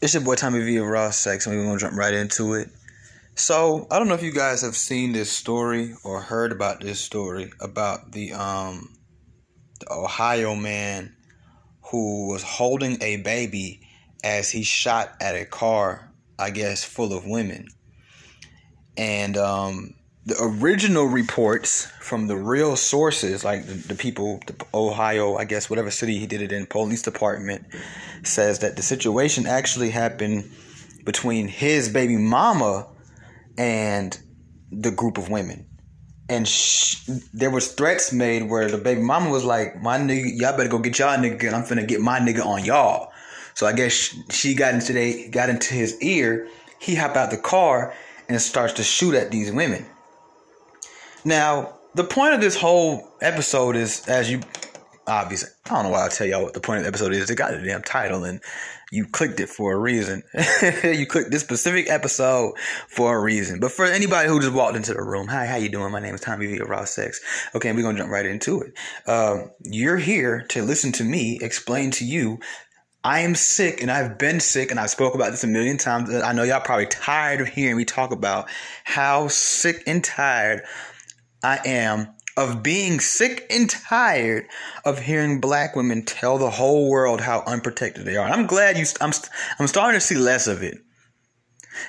It's 0.00 0.14
your 0.14 0.22
boy 0.22 0.36
Tommy 0.36 0.60
V 0.60 0.76
of 0.76 0.86
Raw 0.86 1.10
Sex, 1.10 1.44
and 1.46 1.56
we're 1.56 1.64
gonna 1.64 1.80
jump 1.80 1.96
right 1.96 2.14
into 2.14 2.54
it. 2.54 2.68
So 3.34 3.88
I 3.90 3.98
don't 3.98 4.06
know 4.06 4.14
if 4.14 4.22
you 4.22 4.30
guys 4.30 4.62
have 4.62 4.76
seen 4.76 5.10
this 5.10 5.28
story 5.28 5.92
or 6.04 6.20
heard 6.20 6.52
about 6.52 6.80
this 6.80 7.00
story 7.00 7.50
about 7.60 8.12
the 8.12 8.32
um 8.32 8.96
the 9.80 9.92
Ohio 9.92 10.54
man 10.54 11.16
who 11.90 12.28
was 12.28 12.44
holding 12.44 13.02
a 13.02 13.16
baby 13.16 13.80
as 14.22 14.52
he 14.52 14.62
shot 14.62 15.16
at 15.20 15.34
a 15.34 15.44
car, 15.44 16.12
I 16.38 16.50
guess, 16.50 16.84
full 16.84 17.12
of 17.12 17.26
women. 17.26 17.66
And 18.96 19.36
um 19.36 19.94
the 20.28 20.36
original 20.42 21.06
reports 21.06 21.86
from 22.00 22.26
the 22.26 22.36
real 22.36 22.76
sources, 22.76 23.44
like 23.44 23.64
the, 23.64 23.72
the, 23.72 23.94
people, 23.94 24.40
the 24.46 24.54
Ohio, 24.74 25.36
I 25.36 25.46
guess, 25.46 25.70
whatever 25.70 25.90
city 25.90 26.18
he 26.18 26.26
did 26.26 26.42
it 26.42 26.52
in, 26.52 26.66
police 26.66 27.00
department, 27.00 27.64
says 28.24 28.58
that 28.58 28.76
the 28.76 28.82
situation 28.82 29.46
actually 29.46 29.88
happened 29.88 30.50
between 31.06 31.48
his 31.48 31.88
baby 31.88 32.18
mama 32.18 32.88
and 33.56 34.20
the 34.70 34.90
group 34.90 35.16
of 35.16 35.30
women. 35.30 35.66
And 36.28 36.46
sh- 36.46 37.08
there 37.32 37.50
was 37.50 37.72
threats 37.72 38.12
made 38.12 38.50
where 38.50 38.68
the 38.68 38.76
baby 38.76 39.00
mama 39.00 39.30
was 39.30 39.46
like, 39.46 39.80
"My 39.80 39.96
nigga, 39.98 40.38
y'all 40.38 40.54
better 40.54 40.68
go 40.68 40.78
get 40.78 40.98
y'all 40.98 41.16
nigga, 41.16 41.42
and 41.44 41.56
I'm 41.56 41.64
finna 41.64 41.88
get 41.88 42.02
my 42.02 42.20
nigga 42.20 42.44
on 42.44 42.66
y'all." 42.66 43.12
So 43.54 43.66
I 43.66 43.72
guess 43.72 44.14
she 44.28 44.54
got 44.54 44.74
into 44.74 44.92
they 44.92 45.28
got 45.28 45.48
into 45.48 45.72
his 45.72 45.98
ear. 46.02 46.48
He 46.78 46.96
hopped 46.96 47.16
out 47.16 47.30
the 47.30 47.38
car 47.38 47.94
and 48.28 48.38
starts 48.42 48.74
to 48.74 48.82
shoot 48.82 49.14
at 49.14 49.30
these 49.30 49.50
women. 49.50 49.86
Now, 51.24 51.78
the 51.94 52.04
point 52.04 52.34
of 52.34 52.40
this 52.40 52.56
whole 52.56 53.08
episode 53.20 53.76
is, 53.76 54.06
as 54.08 54.30
you 54.30 54.40
obviously, 55.06 55.48
I 55.66 55.74
don't 55.74 55.84
know 55.84 55.90
why 55.90 56.06
I 56.06 56.08
tell 56.08 56.26
y'all 56.26 56.42
what 56.42 56.54
the 56.54 56.60
point 56.60 56.78
of 56.78 56.84
the 56.84 56.88
episode 56.88 57.12
is. 57.12 57.28
They 57.28 57.34
got 57.34 57.54
a 57.54 57.64
damn 57.64 57.82
title 57.82 58.24
and 58.24 58.40
you 58.90 59.06
clicked 59.06 59.40
it 59.40 59.48
for 59.48 59.72
a 59.72 59.78
reason. 59.78 60.22
you 60.84 61.06
clicked 61.06 61.30
this 61.30 61.42
specific 61.42 61.90
episode 61.90 62.54
for 62.88 63.16
a 63.16 63.20
reason. 63.20 63.60
But 63.60 63.72
for 63.72 63.84
anybody 63.84 64.28
who 64.28 64.40
just 64.40 64.52
walked 64.52 64.76
into 64.76 64.94
the 64.94 65.02
room, 65.02 65.28
hi, 65.28 65.46
how 65.46 65.56
you 65.56 65.68
doing? 65.68 65.92
My 65.92 66.00
name 66.00 66.14
is 66.14 66.20
Tommy 66.20 66.46
V 66.46 66.58
of 66.58 66.68
Raw 66.68 66.84
Sex. 66.84 67.20
Okay, 67.54 67.72
we're 67.72 67.82
gonna 67.82 67.98
jump 67.98 68.10
right 68.10 68.26
into 68.26 68.60
it. 68.60 68.74
Uh, 69.06 69.48
you're 69.64 69.98
here 69.98 70.44
to 70.50 70.62
listen 70.62 70.92
to 70.92 71.04
me 71.04 71.38
explain 71.42 71.90
to 71.92 72.04
you 72.04 72.38
I 73.04 73.20
am 73.20 73.34
sick 73.36 73.80
and 73.80 73.90
I've 73.90 74.18
been 74.18 74.40
sick 74.40 74.70
and 74.70 74.80
I've 74.80 74.90
spoke 74.90 75.14
about 75.14 75.30
this 75.30 75.44
a 75.44 75.46
million 75.46 75.78
times. 75.78 76.12
I 76.12 76.32
know 76.32 76.42
y'all 76.42 76.60
probably 76.60 76.86
tired 76.86 77.40
of 77.40 77.48
hearing 77.48 77.76
me 77.76 77.84
talk 77.84 78.10
about 78.10 78.48
how 78.84 79.28
sick 79.28 79.82
and 79.86 80.02
tired 80.02 80.62
I 81.42 81.60
am 81.64 82.08
of 82.38 82.62
being 82.62 83.00
sick 83.00 83.46
and 83.50 83.68
tired 83.68 84.46
of 84.84 85.00
hearing 85.00 85.40
black 85.40 85.74
women 85.74 86.04
tell 86.04 86.38
the 86.38 86.50
whole 86.50 86.88
world 86.88 87.20
how 87.20 87.42
unprotected 87.46 88.04
they 88.04 88.16
are. 88.16 88.28
I'm 88.28 88.46
glad 88.46 88.78
you 88.78 88.84
I'm 89.00 89.12
I'm 89.58 89.66
starting 89.66 89.98
to 89.98 90.06
see 90.06 90.14
less 90.14 90.46
of 90.46 90.62
it. 90.62 90.78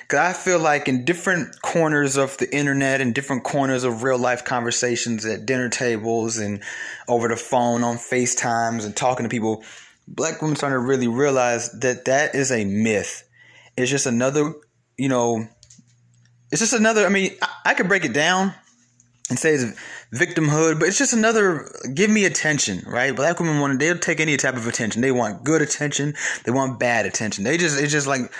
Cuz 0.08 0.18
I 0.18 0.32
feel 0.32 0.58
like 0.58 0.88
in 0.88 1.04
different 1.04 1.62
corners 1.62 2.16
of 2.16 2.36
the 2.38 2.52
internet 2.54 3.00
and 3.00 3.14
different 3.14 3.44
corners 3.44 3.84
of 3.84 4.02
real 4.02 4.18
life 4.18 4.44
conversations 4.44 5.24
at 5.24 5.46
dinner 5.46 5.68
tables 5.68 6.36
and 6.36 6.62
over 7.06 7.28
the 7.28 7.36
phone 7.36 7.84
on 7.84 7.96
FaceTimes 7.96 8.84
and 8.84 8.96
talking 8.96 9.24
to 9.24 9.30
people, 9.30 9.62
black 10.08 10.42
women 10.42 10.56
starting 10.56 10.80
to 10.80 10.84
really 10.84 11.08
realize 11.08 11.70
that 11.78 12.06
that 12.06 12.34
is 12.34 12.50
a 12.50 12.64
myth. 12.64 13.22
It's 13.76 13.90
just 13.90 14.06
another, 14.06 14.52
you 14.98 15.08
know, 15.08 15.46
it's 16.50 16.60
just 16.60 16.72
another 16.72 17.06
I 17.06 17.08
mean, 17.08 17.36
I, 17.40 17.48
I 17.66 17.74
could 17.74 17.86
break 17.86 18.04
it 18.04 18.12
down 18.12 18.52
and 19.30 19.38
say 19.38 19.54
it's 19.54 19.64
victimhood, 20.12 20.78
but 20.78 20.88
it's 20.88 20.98
just 20.98 21.12
another 21.12 21.70
give 21.94 22.10
me 22.10 22.24
attention, 22.24 22.82
right? 22.86 23.14
Black 23.14 23.40
women 23.40 23.60
want 23.60 23.78
they'll 23.78 23.98
take 23.98 24.20
any 24.20 24.36
type 24.36 24.56
of 24.56 24.66
attention. 24.66 25.00
They 25.00 25.12
want 25.12 25.44
good 25.44 25.62
attention, 25.62 26.14
they 26.44 26.52
want 26.52 26.78
bad 26.78 27.06
attention. 27.06 27.44
They 27.44 27.56
just 27.56 27.80
it's 27.80 27.92
just 27.92 28.06
like 28.06 28.30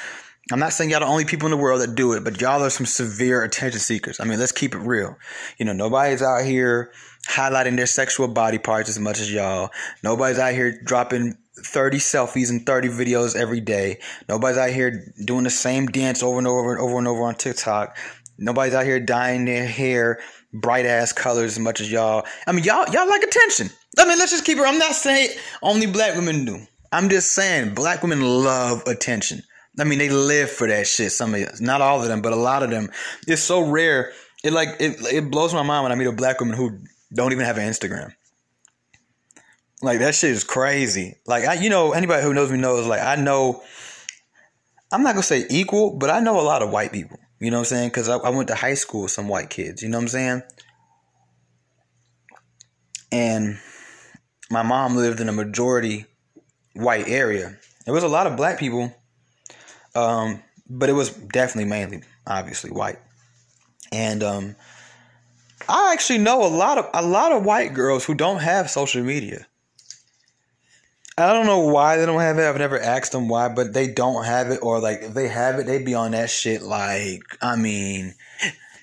I'm 0.52 0.58
not 0.58 0.72
saying 0.72 0.91
y'all 0.91 1.00
the 1.00 1.06
only 1.06 1.24
people 1.24 1.47
in 1.47 1.52
the 1.52 1.62
world 1.62 1.80
that 1.80 1.94
do 1.94 2.12
it, 2.12 2.24
but 2.24 2.41
y'all 2.41 2.62
are 2.62 2.70
some 2.70 2.86
severe 2.86 3.44
attention 3.44 3.78
seekers. 3.78 4.19
I 4.19 4.24
mean, 4.24 4.38
let's 4.38 4.52
keep 4.52 4.74
it 4.74 4.78
real. 4.78 5.16
You 5.58 5.64
know, 5.64 5.72
nobody's 5.72 6.22
out 6.22 6.44
here 6.44 6.92
highlighting 7.28 7.76
their 7.76 7.86
sexual 7.86 8.26
body 8.26 8.59
parts 8.59 8.88
as 8.88 8.98
much 8.98 9.20
as 9.20 9.32
y'all. 9.32 9.70
Nobody's 10.03 10.38
out 10.38 10.53
here 10.53 10.81
dropping 10.82 11.36
30 11.59 11.98
selfies 11.98 12.50
and 12.50 12.66
30 12.66 12.88
videos 12.88 13.36
every 13.36 13.60
day. 13.60 14.00
Nobody's 14.28 14.59
out 14.59 14.70
here 14.70 15.12
doing 15.25 15.44
the 15.44 15.50
same 15.50 15.86
dance 15.86 16.22
over 16.22 16.38
and 16.38 16.48
over 16.48 16.72
and 16.72 16.81
over 16.81 16.98
and 16.98 17.06
over 17.06 17.22
on 17.22 17.34
TikTok. 17.36 17.97
Nobody's 18.38 18.75
out 18.75 18.86
here 18.86 18.98
dyeing 18.98 19.44
their 19.44 19.66
hair 19.66 20.19
bright 20.53 20.87
ass 20.87 21.12
colors 21.12 21.53
as 21.53 21.59
much 21.59 21.81
as 21.81 21.91
y'all. 21.91 22.27
I 22.47 22.53
mean, 22.53 22.65
y'all 22.65 22.88
y'all 22.91 23.09
like 23.09 23.22
attention. 23.22 23.71
I 23.99 24.06
mean, 24.06 24.19
let's 24.19 24.31
just 24.31 24.44
keep 24.44 24.59
it. 24.59 24.65
I'm 24.65 24.78
not 24.78 24.94
saying 24.94 25.31
only 25.62 25.87
black 25.87 26.15
women 26.15 26.44
do. 26.44 26.66
I'm 26.93 27.09
just 27.09 27.33
saying 27.33 27.75
black 27.75 28.03
women 28.03 28.21
love 28.21 28.83
attention. 28.87 29.43
I 29.78 29.84
mean, 29.84 29.99
they 29.99 30.10
live 30.10 30.50
for 30.50 30.66
that 30.66 30.87
shit. 30.87 31.12
Some 31.12 31.34
of 31.34 31.41
you, 31.41 31.49
not 31.60 31.81
all 31.81 32.03
of 32.03 32.09
them, 32.09 32.22
but 32.22 32.33
a 32.33 32.37
lot 32.37 32.62
of 32.62 32.71
them. 32.71 32.91
It's 33.27 33.43
so 33.43 33.60
rare. 33.69 34.12
It 34.43 34.53
like 34.53 34.69
it 34.81 34.97
it 35.12 35.31
blows 35.31 35.55
my 35.55 35.62
mind 35.62 35.84
when 35.84 35.93
I 35.93 35.94
meet 35.94 36.06
a 36.06 36.12
black 36.12 36.41
woman 36.41 36.56
who 36.56 36.78
don't 37.15 37.33
even 37.33 37.44
have 37.44 37.59
an 37.59 37.69
Instagram. 37.69 38.12
Like 39.83 40.00
that 40.00 40.15
shit 40.15 40.31
is 40.31 40.44
crazy. 40.44 41.16
Like 41.27 41.44
I, 41.44 41.55
you 41.55 41.71
know, 41.71 41.93
anybody 41.93 42.22
who 42.22 42.34
knows 42.34 42.50
me 42.50 42.59
knows. 42.59 42.87
Like 42.87 43.00
I 43.00 43.16
know. 43.16 43.62
I'm 44.93 45.05
not 45.05 45.12
gonna 45.12 45.22
say 45.22 45.47
equal, 45.49 45.97
but 45.97 46.10
I 46.10 46.19
know 46.19 46.41
a 46.41 46.43
lot 46.43 46.62
of 46.62 46.71
white 46.71 46.93
people. 46.93 47.19
You 47.41 47.51
know 47.51 47.56
what 47.56 47.61
I'm 47.73 47.77
saying? 47.77 47.89
Because 47.89 48.09
I, 48.09 48.17
I 48.19 48.28
went 48.28 48.49
to 48.49 48.55
high 48.55 48.75
school 48.75 49.03
with 49.03 49.12
some 49.12 49.27
white 49.27 49.51
kids. 49.51 49.83
You 49.83 49.89
know 49.89 49.99
what 49.99 50.03
I'm 50.03 50.09
saying? 50.09 50.43
And 53.11 53.59
my 54.51 54.62
mom 54.62 54.97
lived 54.97 55.21
in 55.21 55.28
a 55.28 55.33
majority 55.33 56.05
white 56.75 57.09
area. 57.09 57.56
There 57.84 57.95
was 57.95 58.05
a 58.05 58.09
lot 58.09 58.27
of 58.27 58.37
black 58.37 58.59
people, 58.59 58.95
um, 59.95 60.43
but 60.69 60.89
it 60.89 60.93
was 60.93 61.11
definitely 61.11 61.69
mainly, 61.69 62.03
obviously, 62.27 62.71
white. 62.71 62.99
And 63.91 64.22
um, 64.22 64.57
I 65.69 65.93
actually 65.93 66.19
know 66.19 66.45
a 66.45 66.49
lot 66.49 66.78
of 66.78 66.89
a 66.95 67.03
lot 67.03 67.33
of 67.33 67.45
white 67.45 67.75
girls 67.75 68.05
who 68.05 68.15
don't 68.15 68.41
have 68.41 68.71
social 68.71 69.03
media. 69.03 69.47
I 71.20 71.32
don't 71.32 71.47
know 71.47 71.60
why 71.60 71.97
they 71.97 72.06
don't 72.06 72.20
have 72.20 72.38
it. 72.38 72.48
I've 72.48 72.58
never 72.58 72.78
asked 72.78 73.12
them 73.12 73.28
why, 73.28 73.48
but 73.48 73.72
they 73.72 73.88
don't 73.88 74.25
have 74.25 74.50
it, 74.50 74.60
or 74.62 74.81
like 74.81 75.03
if 75.03 75.14
they 75.14 75.28
have 75.28 75.58
it, 75.58 75.66
they'd 75.66 75.84
be 75.84 75.94
on 75.94 76.12
that 76.12 76.31
shit. 76.31 76.62
Like, 76.62 77.22
I 77.42 77.56
mean, 77.56 78.14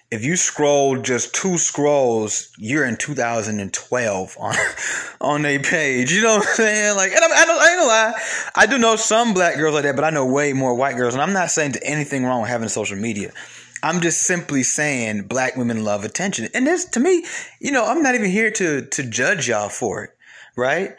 if 0.10 0.24
you 0.24 0.36
scroll 0.38 1.02
just 1.02 1.36
two 1.36 1.58
scrolls, 1.58 2.52
you're 2.58 2.86
in 2.86 2.96
2012 2.96 4.38
on 4.40 4.56
on 5.22 5.46
a 5.46 5.60
page. 5.60 6.12
You 6.12 6.24
know 6.24 6.38
what 6.38 6.48
I'm 6.48 6.56
saying? 6.56 6.96
Like, 6.96 7.12
and 7.12 7.24
I, 7.24 7.28
I 7.28 7.46
don't, 7.46 7.62
I 7.62 7.70
ain't 7.70 7.80
gonna 7.80 7.88
lie, 7.88 8.14
I 8.56 8.66
do 8.66 8.78
know 8.78 8.96
some 8.96 9.34
black 9.34 9.58
girls 9.58 9.74
like 9.74 9.84
that, 9.84 9.96
but 9.96 10.06
I 10.06 10.10
know 10.10 10.26
way 10.26 10.54
more 10.54 10.76
white 10.76 10.96
girls, 10.96 11.14
and 11.14 11.22
I'm 11.22 11.34
not 11.34 11.52
saying 11.52 11.74
to 11.74 11.84
anything 11.86 12.24
wrong 12.24 12.42
with 12.42 12.50
having 12.50 12.70
social 12.70 12.98
media. 12.98 13.32
I'm 13.84 14.02
just 14.02 14.24
simply 14.24 14.64
saying 14.64 15.24
black 15.24 15.56
women 15.56 15.84
love 15.84 16.04
attention, 16.04 16.48
and 16.54 16.66
this 16.66 16.86
to 16.86 17.00
me, 17.00 17.26
you 17.60 17.72
know, 17.72 17.86
I'm 17.86 18.02
not 18.02 18.16
even 18.16 18.30
here 18.30 18.52
to 18.52 18.86
to 18.86 19.04
judge 19.04 19.48
y'all 19.50 19.70
for 19.70 20.04
it, 20.04 20.12
right? 20.56 20.96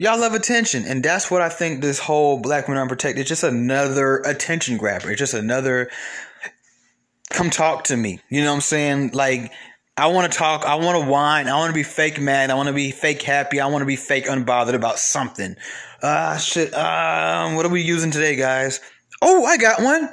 Y'all 0.00 0.18
love 0.18 0.32
attention, 0.32 0.86
and 0.86 1.02
that's 1.02 1.30
what 1.30 1.42
I 1.42 1.50
think 1.50 1.82
this 1.82 1.98
whole 1.98 2.40
Black 2.40 2.66
Women 2.66 2.80
Unprotected 2.80 3.20
is 3.22 3.28
just 3.28 3.44
another 3.44 4.22
attention 4.24 4.78
grabber. 4.78 5.10
It's 5.10 5.18
just 5.18 5.34
another 5.34 5.90
come 7.28 7.50
talk 7.50 7.84
to 7.84 7.98
me. 7.98 8.18
You 8.30 8.40
know 8.40 8.48
what 8.48 8.54
I'm 8.54 8.60
saying? 8.62 9.10
Like 9.12 9.52
I 9.98 10.06
want 10.06 10.32
to 10.32 10.38
talk, 10.38 10.64
I 10.64 10.76
want 10.76 11.04
to 11.04 11.06
whine, 11.06 11.48
I 11.48 11.58
want 11.58 11.68
to 11.68 11.74
be 11.74 11.82
fake 11.82 12.18
mad, 12.18 12.48
I 12.48 12.54
want 12.54 12.68
to 12.68 12.72
be 12.72 12.92
fake 12.92 13.20
happy, 13.20 13.60
I 13.60 13.66
want 13.66 13.82
to 13.82 13.86
be 13.86 13.96
fake 13.96 14.24
unbothered 14.24 14.72
about 14.72 14.98
something. 14.98 15.54
Ah, 16.02 16.32
uh, 16.32 16.38
shit. 16.38 16.72
Um, 16.72 17.56
what 17.56 17.66
are 17.66 17.68
we 17.68 17.82
using 17.82 18.10
today, 18.10 18.36
guys? 18.36 18.80
Oh, 19.20 19.44
I 19.44 19.58
got 19.58 19.82
one. 19.82 20.08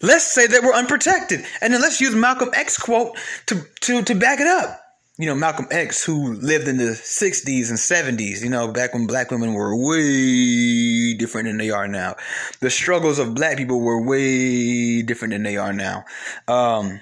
Let's 0.00 0.24
say 0.24 0.46
that 0.46 0.62
we're 0.62 0.72
unprotected, 0.72 1.44
and 1.60 1.74
then 1.74 1.80
let's 1.80 2.00
use 2.00 2.14
Malcolm 2.14 2.50
X 2.54 2.78
quote 2.78 3.18
to 3.46 3.60
to 3.80 4.04
to 4.04 4.14
back 4.14 4.38
it 4.38 4.46
up 4.46 4.79
you 5.20 5.26
know, 5.26 5.34
Malcolm 5.34 5.66
X, 5.70 6.02
who 6.02 6.32
lived 6.32 6.66
in 6.66 6.78
the 6.78 6.92
60s 6.92 7.68
and 7.68 7.78
70s, 7.78 8.42
you 8.42 8.48
know, 8.48 8.68
back 8.72 8.94
when 8.94 9.06
black 9.06 9.30
women 9.30 9.52
were 9.52 9.76
way 9.76 11.12
different 11.12 11.46
than 11.46 11.58
they 11.58 11.68
are 11.68 11.86
now. 11.86 12.16
The 12.60 12.70
struggles 12.70 13.18
of 13.18 13.34
black 13.34 13.58
people 13.58 13.80
were 13.80 14.02
way 14.02 15.02
different 15.02 15.32
than 15.32 15.42
they 15.42 15.58
are 15.58 15.74
now. 15.74 16.04
Um, 16.48 17.00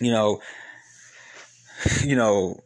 you 0.00 0.10
know, 0.10 0.40
you 2.02 2.16
know, 2.16 2.58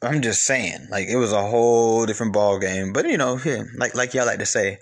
I'm 0.00 0.22
just 0.22 0.44
saying, 0.44 0.86
like 0.88 1.08
it 1.08 1.16
was 1.16 1.32
a 1.32 1.42
whole 1.42 2.06
different 2.06 2.32
ball 2.32 2.60
game. 2.60 2.92
But 2.92 3.08
you 3.08 3.18
know, 3.18 3.40
yeah, 3.44 3.64
like 3.76 3.96
like 3.96 4.14
y'all 4.14 4.26
like 4.26 4.38
to 4.38 4.46
say, 4.46 4.78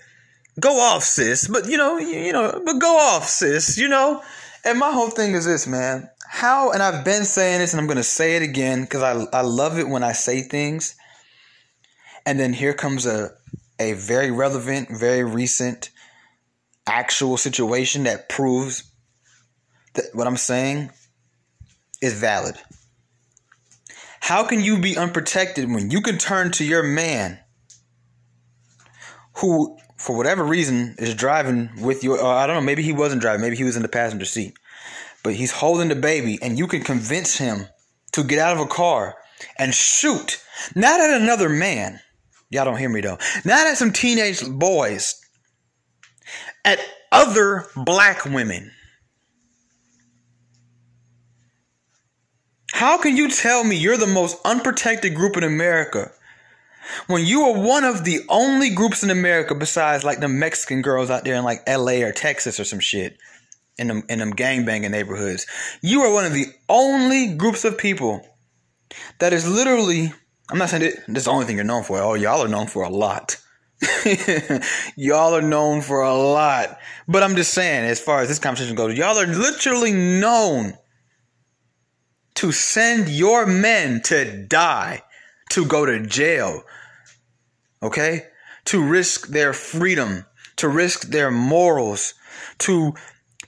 go 0.59 0.79
off, 0.79 1.03
sis. 1.03 1.47
But 1.47 1.67
you 1.67 1.77
know, 1.77 1.97
you, 1.97 2.19
you 2.19 2.33
know, 2.33 2.61
but 2.63 2.79
go 2.79 2.95
off, 2.95 3.25
sis. 3.25 3.75
You 3.75 3.87
know. 3.87 4.21
And 4.63 4.79
my 4.79 4.91
whole 4.91 5.09
thing 5.09 5.33
is 5.33 5.45
this, 5.45 5.67
man 5.67 6.09
how, 6.35 6.71
and 6.71 6.83
I've 6.83 7.05
been 7.05 7.23
saying 7.23 7.59
this 7.59 7.71
and 7.71 7.79
I'm 7.79 7.87
going 7.87 7.95
to 7.95 8.03
say 8.03 8.35
it 8.35 8.41
again 8.41 8.81
because 8.81 9.01
I, 9.01 9.37
I 9.37 9.41
love 9.41 9.79
it 9.79 9.87
when 9.87 10.03
I 10.03 10.11
say 10.11 10.41
things. 10.41 10.95
And 12.25 12.37
then 12.37 12.51
here 12.51 12.73
comes 12.73 13.05
a, 13.05 13.31
a 13.79 13.93
very 13.93 14.31
relevant, 14.31 14.89
very 14.91 15.23
recent 15.23 15.91
actual 16.85 17.37
situation 17.37 18.03
that 18.03 18.27
proves 18.27 18.83
that 19.93 20.05
what 20.11 20.27
I'm 20.27 20.35
saying 20.35 20.91
is 22.01 22.19
valid. 22.19 22.55
How 24.19 24.43
can 24.43 24.59
you 24.59 24.81
be 24.81 24.97
unprotected 24.97 25.71
when 25.71 25.89
you 25.89 26.01
can 26.01 26.17
turn 26.17 26.51
to 26.51 26.65
your 26.65 26.83
man 26.83 27.39
who 29.35 29.77
for 29.97 30.15
whatever 30.15 30.43
reason, 30.43 30.95
is 30.97 31.15
driving 31.15 31.69
with 31.81 32.03
you. 32.03 32.17
Or 32.17 32.21
uh, 32.21 32.27
I 32.27 32.47
don't 32.47 32.57
know. 32.57 32.61
Maybe 32.61 32.83
he 32.83 32.93
wasn't 32.93 33.21
driving. 33.21 33.41
Maybe 33.41 33.55
he 33.55 33.63
was 33.63 33.75
in 33.75 33.81
the 33.81 33.87
passenger 33.87 34.25
seat. 34.25 34.57
But 35.25 35.33
he's 35.33 35.51
holding 35.51 35.89
the 35.89 35.95
baby, 35.95 36.37
and 36.39 36.55
you 36.55 36.67
can 36.67 36.83
convince 36.83 37.35
him 37.35 37.65
to 38.11 38.23
get 38.23 38.37
out 38.37 38.55
of 38.55 38.59
a 38.59 38.67
car 38.67 39.15
and 39.57 39.73
shoot, 39.73 40.39
not 40.75 40.99
at 40.99 41.19
another 41.19 41.49
man. 41.49 41.99
Y'all 42.51 42.63
don't 42.63 42.77
hear 42.77 42.89
me 42.89 43.01
though. 43.01 43.17
Not 43.43 43.65
at 43.65 43.75
some 43.75 43.91
teenage 43.91 44.47
boys. 44.47 45.19
At 46.63 46.77
other 47.11 47.65
black 47.75 48.23
women. 48.25 48.71
How 52.71 52.99
can 52.99 53.17
you 53.17 53.27
tell 53.31 53.63
me 53.63 53.77
you're 53.77 53.97
the 53.97 54.05
most 54.05 54.37
unprotected 54.45 55.15
group 55.15 55.37
in 55.37 55.43
America 55.43 56.11
when 57.07 57.25
you 57.25 57.45
are 57.45 57.59
one 57.59 57.83
of 57.83 58.03
the 58.03 58.19
only 58.29 58.69
groups 58.69 59.01
in 59.01 59.09
America 59.09 59.55
besides 59.55 60.03
like 60.03 60.19
the 60.19 60.27
Mexican 60.27 60.83
girls 60.83 61.09
out 61.09 61.23
there 61.23 61.33
in 61.33 61.43
like 61.43 61.67
LA 61.67 62.03
or 62.03 62.11
Texas 62.11 62.59
or 62.59 62.63
some 62.63 62.79
shit 62.79 63.17
in 63.77 63.87
them 63.87 64.03
in 64.09 64.19
them 64.19 64.33
gangbanging 64.33 64.91
neighborhoods. 64.91 65.45
You 65.81 66.01
are 66.01 66.13
one 66.13 66.25
of 66.25 66.33
the 66.33 66.47
only 66.69 67.35
groups 67.35 67.65
of 67.65 67.77
people 67.77 68.21
that 69.19 69.33
is 69.33 69.47
literally 69.47 70.13
I'm 70.49 70.57
not 70.59 70.69
saying 70.69 70.83
that 70.83 71.07
this 71.07 71.21
is 71.21 71.25
the 71.25 71.31
only 71.31 71.45
thing 71.45 71.55
you're 71.55 71.65
known 71.65 71.83
for. 71.83 71.99
Oh, 71.99 72.13
y'all 72.13 72.43
are 72.43 72.47
known 72.47 72.67
for 72.67 72.83
a 72.83 72.89
lot. 72.89 73.37
y'all 74.95 75.35
are 75.35 75.41
known 75.41 75.81
for 75.81 76.01
a 76.01 76.13
lot. 76.13 76.77
But 77.07 77.23
I'm 77.23 77.35
just 77.35 77.53
saying, 77.53 77.83
as 77.85 77.99
far 77.99 78.21
as 78.21 78.27
this 78.27 78.39
conversation 78.39 78.75
goes, 78.75 78.97
y'all 78.97 79.17
are 79.17 79.25
literally 79.25 79.91
known 79.91 80.73
to 82.35 82.51
send 82.51 83.09
your 83.09 83.45
men 83.45 84.01
to 84.03 84.45
die, 84.45 85.01
to 85.49 85.65
go 85.65 85.85
to 85.85 86.05
jail, 86.05 86.63
okay? 87.81 88.27
To 88.65 88.83
risk 88.83 89.27
their 89.27 89.53
freedom, 89.53 90.25
to 90.57 90.67
risk 90.67 91.07
their 91.09 91.31
morals, 91.31 92.13
to 92.59 92.93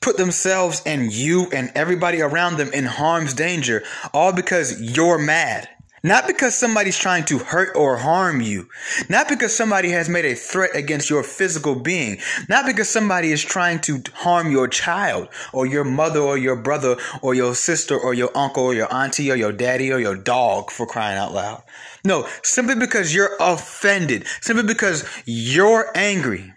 put 0.01 0.17
themselves 0.17 0.81
and 0.85 1.11
you 1.11 1.47
and 1.51 1.71
everybody 1.75 2.21
around 2.21 2.57
them 2.57 2.71
in 2.73 2.85
harm's 2.85 3.33
danger, 3.33 3.83
all 4.13 4.33
because 4.33 4.81
you're 4.81 5.17
mad. 5.17 5.69
Not 6.03 6.27
because 6.27 6.55
somebody's 6.55 6.97
trying 6.97 7.25
to 7.25 7.39
hurt 7.39 7.75
or 7.75 7.97
harm 7.97 8.39
you. 8.39 8.69
Not 9.09 9.27
because 9.27 9.55
somebody 9.55 9.89
has 9.89 10.07
made 10.07 10.25
a 10.25 10.35
threat 10.35 10.75
against 10.75 11.09
your 11.09 11.23
physical 11.23 11.75
being. 11.75 12.19
Not 12.47 12.65
because 12.67 12.87
somebody 12.87 13.31
is 13.31 13.43
trying 13.43 13.79
to 13.81 14.03
harm 14.13 14.51
your 14.51 14.67
child 14.67 15.27
or 15.53 15.65
your 15.65 15.83
mother 15.83 16.19
or 16.19 16.37
your 16.37 16.55
brother 16.55 16.97
or 17.21 17.33
your 17.33 17.55
sister 17.55 17.97
or 17.97 18.13
your 18.13 18.29
uncle 18.37 18.63
or 18.63 18.75
your 18.75 18.93
auntie 18.93 19.31
or 19.31 19.35
your 19.35 19.51
daddy 19.51 19.91
or 19.91 19.99
your 19.99 20.15
dog 20.15 20.69
for 20.69 20.85
crying 20.85 21.17
out 21.17 21.33
loud. 21.33 21.63
No, 22.05 22.27
simply 22.43 22.75
because 22.75 23.13
you're 23.13 23.35
offended. 23.39 24.25
Simply 24.39 24.63
because 24.63 25.03
you're 25.25 25.91
angry. 25.95 26.53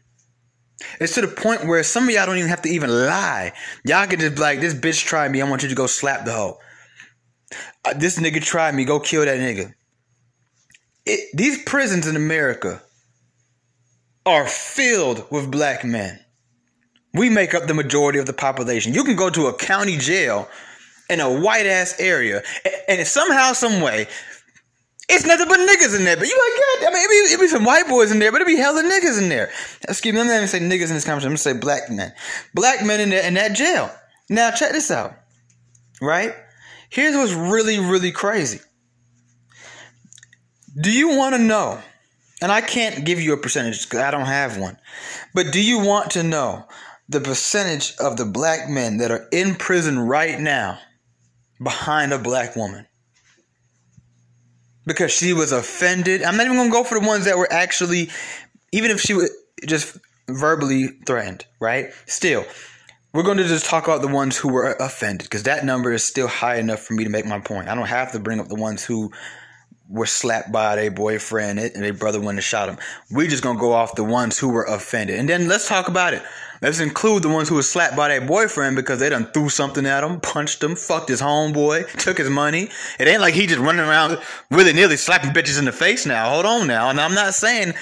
It's 1.01 1.15
to 1.15 1.21
the 1.21 1.29
point 1.29 1.67
where 1.67 1.83
some 1.83 2.05
of 2.05 2.11
y'all 2.11 2.27
don't 2.27 2.39
even 2.39 2.49
have 2.49 2.63
to 2.63 2.69
even 2.69 2.91
lie. 2.91 3.53
Y'all 3.85 4.07
can 4.07 4.21
just 4.21 4.39
like, 4.39 4.61
this 4.61 4.75
bitch 4.75 5.05
tried 5.05 5.31
me. 5.31 5.41
I 5.41 5.49
want 5.49 5.63
you 5.63 5.69
to 5.69 5.75
go 5.75 5.87
slap 5.87 6.25
the 6.25 6.33
hoe. 6.33 6.59
Uh, 7.85 7.95
this 7.95 8.19
nigga 8.19 8.43
tried 8.43 8.75
me. 8.75 8.85
Go 8.85 9.01
kill 9.01 9.25
that 9.25 9.39
nigga. 9.39 9.75
It, 11.07 11.31
these 11.35 11.63
prisons 11.65 12.07
in 12.07 12.17
America 12.17 12.83
are 14.27 14.47
filled 14.47 15.27
with 15.31 15.51
black 15.51 15.85
men. 15.85 16.21
We 17.15 17.29
make 17.29 17.55
up 17.55 17.67
the 17.67 17.75
majority 17.75 18.19
of 18.19 18.27
the 18.27 18.33
population. 18.33 18.95
You 18.95 19.05
can 19.05 19.17
go 19.17 19.31
to 19.31 19.47
a 19.47 19.55
county 19.55 19.97
jail 19.97 20.49
in 21.09 21.19
a 21.19 21.41
white 21.41 21.67
ass 21.67 21.97
area, 21.99 22.43
and 22.87 23.05
somehow, 23.05 23.53
some 23.53 23.81
way, 23.81 24.07
it's 25.11 25.27
nothing 25.27 25.49
but 25.49 25.59
niggas 25.59 25.97
in 25.97 26.05
there. 26.05 26.17
But 26.17 26.29
you 26.29 26.35
like, 26.35 26.83
God, 26.83 26.89
I 26.89 26.95
mean, 26.95 27.05
it 27.05 27.09
be, 27.09 27.35
it 27.35 27.41
be 27.41 27.49
some 27.49 27.65
white 27.65 27.89
boys 27.89 28.11
in 28.11 28.19
there, 28.19 28.33
but 28.33 28.41
it 28.41 28.47
be 28.47 28.57
hella 28.57 28.83
niggas 28.83 29.21
in 29.21 29.29
there. 29.29 29.51
Excuse 29.89 30.15
me, 30.15 30.21
I'm 30.21 30.27
not 30.27 30.37
even 30.37 30.49
say 30.49 30.61
niggas 30.61 30.89
in 30.89 30.95
this 30.95 31.05
conversation. 31.05 31.27
I'm 31.27 31.31
gonna 31.31 31.39
say 31.39 31.53
black 31.53 31.91
men, 31.91 32.13
black 32.55 32.85
men 32.85 33.01
in 33.01 33.11
there 33.11 33.27
in 33.27 33.35
that 33.35 33.55
jail. 33.55 33.91
Now 34.29 34.51
check 34.51 34.73
this 34.73 34.91
out, 34.91 35.15
right? 36.01 36.35
Here's 36.89 37.15
what's 37.15 37.33
really, 37.33 37.79
really 37.79 38.13
crazy. 38.13 38.61
Do 40.81 40.91
you 40.93 41.17
want 41.17 41.35
to 41.35 41.41
know? 41.41 41.81
And 42.43 42.51
I 42.51 42.61
can't 42.63 43.05
give 43.05 43.21
you 43.21 43.33
a 43.35 43.37
percentage 43.37 43.85
because 43.85 44.01
I 44.01 44.11
don't 44.11 44.27
have 44.27 44.57
one. 44.57 44.79
But 45.35 45.53
do 45.53 45.63
you 45.63 45.81
want 45.81 46.13
to 46.13 46.23
know 46.23 46.65
the 47.09 47.21
percentage 47.21 47.95
of 47.99 48.17
the 48.17 48.25
black 48.25 48.69
men 48.69 48.99
that 48.99 49.11
are 49.11 49.29
in 49.31 49.57
prison 49.57 49.99
right 49.99 50.41
now 50.41 50.79
behind 51.63 52.13
a 52.13 52.19
black 52.19 52.57
woman? 52.57 52.87
Because 54.87 55.13
she 55.13 55.33
was 55.33 55.53
offended. 55.53 56.23
I'm 56.23 56.37
not 56.37 56.47
even 56.47 56.57
gonna 56.57 56.71
go 56.71 56.85
for 56.85 56.99
the 56.99 57.07
ones 57.07 57.25
that 57.25 57.37
were 57.37 57.53
actually, 57.53 58.11
even 58.73 58.91
if 58.91 59.01
she 59.01 59.15
was 59.15 59.31
just 59.67 59.99
verbally 60.29 60.89
threatened, 61.07 61.45
right? 61.61 61.93
Still, 62.07 62.45
we're 63.13 63.25
going 63.25 63.39
to 63.39 63.45
just 63.45 63.67
talk 63.67 63.85
about 63.85 64.03
the 64.03 64.09
ones 64.09 64.37
who 64.37 64.53
were 64.53 64.73
offended 64.79 65.25
because 65.25 65.43
that 65.45 65.65
number 65.65 65.93
is 65.93 66.05
still 66.05 66.29
high 66.29 66.57
enough 66.57 66.81
for 66.81 66.95
me 66.95 67.05
to 67.05 67.11
make 67.11 67.27
my 67.27 67.41
point. 67.41 67.69
I 67.69 67.75
don't 67.75 67.89
have 67.89 68.13
to 68.13 68.21
bring 68.21 68.39
up 68.39 68.49
the 68.49 68.55
ones 68.55 68.85
who 68.85 69.11
were 69.91 70.07
slapped 70.07 70.53
by 70.53 70.77
their 70.77 70.91
boyfriend 70.91 71.59
and 71.59 71.83
their 71.83 71.93
brother 71.93 72.21
went 72.21 72.39
and 72.39 72.45
shot 72.45 72.69
him. 72.69 72.79
We're 73.11 73.29
just 73.29 73.43
gonna 73.43 73.59
go 73.59 73.73
off 73.73 73.97
the 73.97 74.05
ones 74.05 74.39
who 74.39 74.49
were 74.51 74.65
offended, 74.65 75.19
and 75.19 75.29
then 75.29 75.49
let's 75.49 75.69
talk 75.69 75.89
about 75.89 76.15
it. 76.15 76.23
Let's 76.63 76.79
include 76.79 77.23
the 77.23 77.31
ones 77.31 77.49
who 77.49 77.55
were 77.55 77.63
slapped 77.63 77.97
by 77.97 78.09
their 78.09 78.21
boyfriend 78.21 78.77
because 78.77 79.01
they 79.01 79.09
done 79.09 79.27
threw 79.33 79.49
something 79.49 79.87
at 79.87 80.05
him, 80.05 80.21
punched 80.21 80.63
him, 80.63 80.77
fucked 80.77 81.09
his 81.09 81.23
homeboy, 81.23 81.91
took 81.99 82.19
his 82.19 82.29
money. 82.29 82.69
It 82.99 83.09
ain't 83.09 83.23
like 83.23 83.33
he 83.33 83.47
just 83.47 83.61
running 83.61 83.81
around 83.81 84.19
willy 84.51 84.75
nilly 84.75 84.99
slapping 84.99 85.31
bitches 85.31 85.59
in 85.59 85.65
the 85.65 85.73
face 85.73 86.05
now. 86.05 86.29
Hold 86.29 86.45
on 86.45 86.67
now. 86.67 86.91
And 86.91 87.01
I'm 87.01 87.15
not 87.15 87.33
saying, 87.33 87.73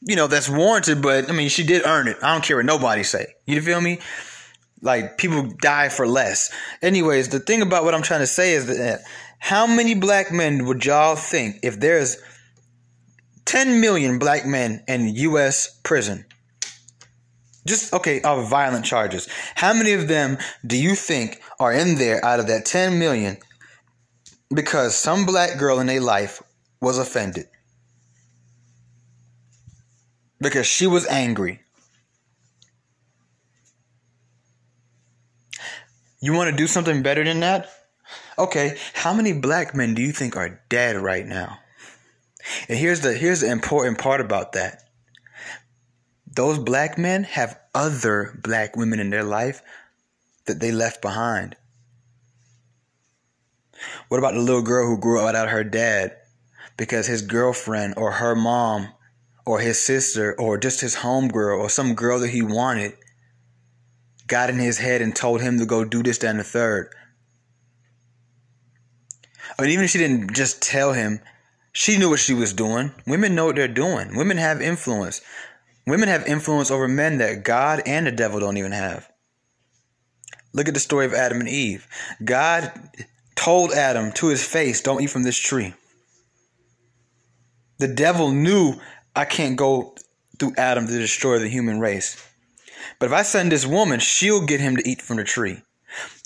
you 0.00 0.16
know, 0.16 0.26
that's 0.26 0.48
warranted, 0.48 1.02
but 1.02 1.28
I 1.28 1.34
mean, 1.34 1.50
she 1.50 1.64
did 1.64 1.84
earn 1.84 2.08
it. 2.08 2.16
I 2.22 2.32
don't 2.32 2.42
care 2.42 2.56
what 2.56 2.64
nobody 2.64 3.02
say. 3.02 3.34
You 3.46 3.60
feel 3.60 3.80
me? 3.80 3.98
Like 4.80 5.18
people 5.18 5.42
die 5.60 5.90
for 5.90 6.06
less. 6.06 6.50
Anyways, 6.80 7.28
the 7.28 7.40
thing 7.40 7.60
about 7.60 7.84
what 7.84 7.94
I'm 7.94 8.02
trying 8.02 8.20
to 8.20 8.26
say 8.26 8.54
is 8.54 8.66
that 8.68 9.00
how 9.38 9.66
many 9.66 9.94
black 9.94 10.32
men 10.32 10.66
would 10.66 10.84
y'all 10.84 11.16
think 11.16 11.60
if 11.62 11.80
there's 11.80 12.18
10 13.44 13.80
million 13.80 14.18
black 14.18 14.44
men 14.44 14.82
in 14.86 15.14
U.S. 15.14 15.78
prison? 15.82 16.26
Just 17.66 17.92
okay, 17.92 18.20
of 18.22 18.48
violent 18.48 18.84
charges. 18.84 19.28
How 19.54 19.72
many 19.72 19.92
of 19.92 20.08
them 20.08 20.38
do 20.66 20.76
you 20.76 20.94
think 20.94 21.40
are 21.60 21.72
in 21.72 21.96
there 21.96 22.24
out 22.24 22.40
of 22.40 22.46
that 22.48 22.64
10 22.64 22.98
million 22.98 23.36
because 24.54 24.96
some 24.96 25.26
black 25.26 25.58
girl 25.58 25.78
in 25.78 25.86
their 25.86 26.00
life 26.00 26.42
was 26.80 26.98
offended? 26.98 27.46
Because 30.40 30.66
she 30.66 30.86
was 30.86 31.06
angry. 31.06 31.60
You 36.20 36.32
want 36.32 36.50
to 36.50 36.56
do 36.56 36.66
something 36.66 37.02
better 37.02 37.22
than 37.22 37.40
that? 37.40 37.68
Okay, 38.38 38.76
how 38.94 39.12
many 39.12 39.32
black 39.32 39.74
men 39.74 39.94
do 39.94 40.02
you 40.02 40.12
think 40.12 40.36
are 40.36 40.60
dead 40.68 40.96
right 40.96 41.26
now? 41.26 41.58
And 42.68 42.78
here's 42.78 43.00
the 43.00 43.12
here's 43.12 43.40
the 43.40 43.50
important 43.50 43.98
part 43.98 44.20
about 44.20 44.52
that 44.52 44.84
those 46.38 46.58
black 46.58 46.96
men 46.96 47.24
have 47.24 47.58
other 47.74 48.38
black 48.44 48.76
women 48.76 49.00
in 49.00 49.10
their 49.10 49.24
life 49.24 49.60
that 50.46 50.60
they 50.60 50.70
left 50.70 51.02
behind. 51.02 51.56
What 54.06 54.18
about 54.18 54.34
the 54.34 54.40
little 54.40 54.62
girl 54.62 54.86
who 54.86 55.00
grew 55.00 55.18
up 55.18 55.26
without 55.26 55.48
her 55.48 55.64
dad 55.64 56.16
because 56.76 57.08
his 57.08 57.22
girlfriend 57.22 57.94
or 57.96 58.12
her 58.12 58.36
mom 58.36 58.88
or 59.44 59.58
his 59.58 59.80
sister 59.80 60.34
or 60.38 60.58
just 60.58 60.80
his 60.80 60.94
homegirl 60.94 61.58
or 61.58 61.68
some 61.68 61.94
girl 61.94 62.20
that 62.20 62.28
he 62.28 62.42
wanted 62.42 62.92
got 64.28 64.48
in 64.48 64.58
his 64.58 64.78
head 64.78 65.02
and 65.02 65.16
told 65.16 65.40
him 65.40 65.58
to 65.58 65.66
go 65.66 65.84
do 65.84 66.04
this, 66.04 66.18
that, 66.18 66.30
and 66.30 66.38
the 66.38 66.44
third? 66.44 66.94
I 69.58 69.62
mean, 69.62 69.72
even 69.72 69.84
if 69.84 69.90
she 69.90 69.98
didn't 69.98 70.34
just 70.34 70.62
tell 70.62 70.92
him, 70.92 71.20
she 71.72 71.98
knew 71.98 72.10
what 72.10 72.20
she 72.20 72.34
was 72.34 72.52
doing. 72.52 72.92
Women 73.06 73.34
know 73.34 73.46
what 73.46 73.56
they're 73.56 73.68
doing. 73.68 74.16
Women 74.16 74.36
have 74.36 74.62
influence. 74.62 75.20
Women 75.86 76.08
have 76.08 76.26
influence 76.26 76.70
over 76.70 76.86
men 76.86 77.18
that 77.18 77.44
God 77.44 77.82
and 77.86 78.06
the 78.06 78.12
devil 78.12 78.40
don't 78.40 78.56
even 78.56 78.72
have. 78.72 79.08
Look 80.52 80.68
at 80.68 80.74
the 80.74 80.80
story 80.80 81.06
of 81.06 81.14
Adam 81.14 81.40
and 81.40 81.48
Eve. 81.48 81.86
God 82.24 82.72
told 83.34 83.72
Adam 83.72 84.12
to 84.12 84.28
his 84.28 84.44
face, 84.44 84.80
Don't 84.80 85.02
eat 85.02 85.10
from 85.10 85.22
this 85.22 85.38
tree. 85.38 85.74
The 87.78 87.88
devil 87.88 88.30
knew 88.30 88.74
I 89.14 89.24
can't 89.24 89.56
go 89.56 89.94
through 90.38 90.54
Adam 90.56 90.86
to 90.86 90.98
destroy 90.98 91.38
the 91.38 91.48
human 91.48 91.80
race. 91.80 92.22
But 92.98 93.06
if 93.06 93.12
I 93.12 93.22
send 93.22 93.52
this 93.52 93.66
woman, 93.66 94.00
she'll 94.00 94.44
get 94.44 94.60
him 94.60 94.76
to 94.76 94.88
eat 94.88 95.02
from 95.02 95.16
the 95.16 95.24
tree. 95.24 95.62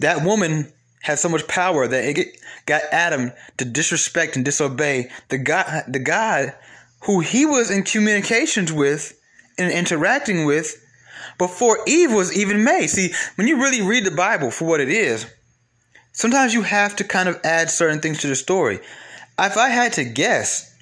That 0.01 0.25
woman 0.25 0.73
has 1.03 1.21
so 1.21 1.29
much 1.29 1.47
power 1.47 1.87
that 1.87 2.05
it 2.05 2.37
got 2.67 2.83
Adam 2.91 3.33
to 3.59 3.65
disrespect 3.65 4.37
and 4.37 4.45
disobey 4.45 5.11
the 5.29 5.39
God, 5.39 5.85
the 5.89 5.99
God 5.99 6.55
who 7.03 7.21
he 7.21 7.45
was 7.45 7.71
in 7.71 7.83
communications 7.83 8.73
with 8.73 9.19
and 9.59 9.71
interacting 9.73 10.45
with 10.45 10.79
before 11.39 11.79
Eve 11.87 12.13
was 12.13 12.37
even 12.37 12.65
made. 12.65 12.89
See, 12.89 13.13
when 13.35 13.49
you 13.49 13.57
really 13.57 13.83
read 13.83 14.05
the 14.05 14.11
Bible 14.13 14.51
for 14.51 14.67
what 14.67 14.81
it 14.81 14.89
is, 14.89 15.27
sometimes 16.13 16.55
you 16.55 16.63
have 16.63 16.97
to 16.97 17.05
kind 17.05 17.29
of 17.29 17.41
add 17.45 17.71
certain 17.71 18.01
things 18.01 18.19
to 18.19 18.29
the 18.29 18.37
story. 18.37 18.81
If 19.39 19.57
I 19.57 19.69
had 19.69 19.95
to 19.95 20.05
guess, 20.05 20.73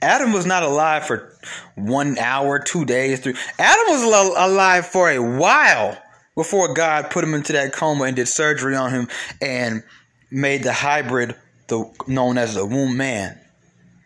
Adam 0.00 0.32
was 0.32 0.46
not 0.46 0.62
alive 0.62 1.06
for 1.06 1.36
one 1.74 2.18
hour, 2.18 2.58
two 2.58 2.84
days, 2.84 3.20
three. 3.20 3.34
Adam 3.58 3.84
was 3.88 4.02
alive 4.02 4.86
for 4.86 5.10
a 5.10 5.18
while 5.18 5.98
before 6.34 6.74
God 6.74 7.10
put 7.10 7.24
him 7.24 7.34
into 7.34 7.52
that 7.52 7.72
coma 7.72 8.04
and 8.04 8.16
did 8.16 8.28
surgery 8.28 8.74
on 8.74 8.90
him 8.90 9.08
and 9.40 9.82
made 10.30 10.62
the 10.62 10.72
hybrid 10.72 11.34
the 11.68 11.90
known 12.06 12.38
as 12.38 12.54
the 12.54 12.66
womb 12.66 12.96
man. 12.96 13.38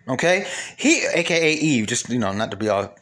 Okay? 0.08 0.47
He 0.76 1.04
aka 1.06 1.52
Eve, 1.52 1.87
just 1.87 2.08
you 2.08 2.18
know, 2.18 2.32
not 2.32 2.50
to 2.50 2.56
be 2.56 2.68
all 2.68 2.94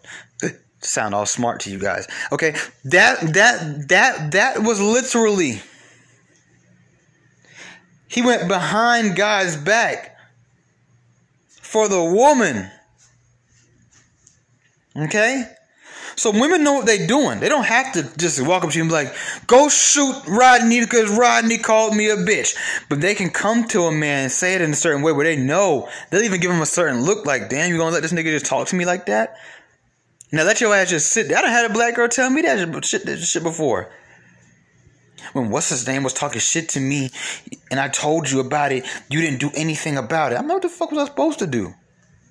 sound 0.81 1.15
all 1.15 1.27
smart 1.27 1.61
to 1.61 1.71
you 1.71 1.79
guys. 1.79 2.07
Okay? 2.33 2.55
That 2.85 3.21
that 3.35 3.89
that 3.89 4.33
that 4.33 4.63
was 4.63 4.81
literally 4.81 5.61
he 8.09 8.23
went 8.23 8.49
behind 8.49 9.17
God's 9.17 9.57
back 9.57 10.17
for 11.49 11.89
the 11.89 12.03
woman. 12.03 12.71
Okay? 14.97 15.45
So 16.17 16.31
women 16.31 16.65
know 16.65 16.73
what 16.73 16.87
they're 16.87 17.07
doing. 17.07 17.41
They 17.41 17.51
don't 17.51 17.67
have 17.67 17.93
to 17.93 18.03
just 18.17 18.41
walk 18.41 18.65
up 18.65 18.71
to 18.71 18.77
you 18.77 18.83
and 18.83 18.91
be 18.91 18.95
like, 18.95 19.15
go 19.47 19.69
shoot 19.69 20.15
Rodney 20.27 20.81
because 20.81 21.11
Rodney 21.11 21.59
called 21.59 21.95
me 21.95 22.09
a 22.09 22.17
bitch. 22.17 22.57
But 22.89 23.03
they 23.03 23.15
can 23.15 23.29
come 23.29 23.69
to 23.69 23.83
a 23.83 23.93
man 23.93 24.25
and 24.25 24.33
say 24.33 24.55
it 24.55 24.63
in 24.63 24.71
a 24.71 24.75
certain 24.77 25.03
way 25.03 25.13
where 25.13 25.27
they 25.27 25.37
know. 25.37 25.91
They'll 26.11 26.23
even 26.23 26.41
give 26.41 26.51
him 26.51 26.63
a 26.63 26.67
certain 26.67 27.03
look 27.03 27.27
like, 27.27 27.51
damn, 27.51 27.71
you 27.71 27.77
gonna 27.77 27.91
let 27.91 28.03
this 28.03 28.15
nigga 28.15 28.33
just 28.33 28.47
talk 28.47 28.69
to 28.69 28.77
me 28.77 28.87
like 28.87 29.07
that? 29.07 29.37
Now 30.33 30.45
let 30.45 30.61
your 30.61 30.75
ass 30.75 30.89
just 30.89 31.13
sit 31.13 31.29
there. 31.29 31.37
I 31.37 31.43
done 31.43 31.51
had 31.51 31.71
a 31.71 31.75
black 31.75 31.95
girl 31.95 32.09
tell 32.09 32.31
me 32.31 32.41
that 32.43 32.85
shit, 32.85 33.05
that 33.05 33.19
shit 33.19 33.43
before. 33.43 33.93
When 35.35 35.51
what's 35.51 35.69
his 35.69 35.87
name 35.87 36.03
was 36.03 36.15
talking 36.15 36.41
shit 36.41 36.71
to 36.71 36.81
me 36.81 37.11
and 37.71 37.79
I 37.79 37.89
told 37.89 38.31
you 38.31 38.41
about 38.41 38.73
it, 38.73 38.87
you 39.11 39.21
didn't 39.21 39.41
do 39.41 39.51
anything 39.55 39.99
about 39.99 40.33
it. 40.33 40.37
I 40.37 40.43
know 40.43 40.55
what 40.55 40.63
the 40.63 40.71
fuck 40.71 40.91
was 40.91 41.01
I 41.01 41.11
supposed 41.11 41.41
to 41.41 41.47
do? 41.47 41.75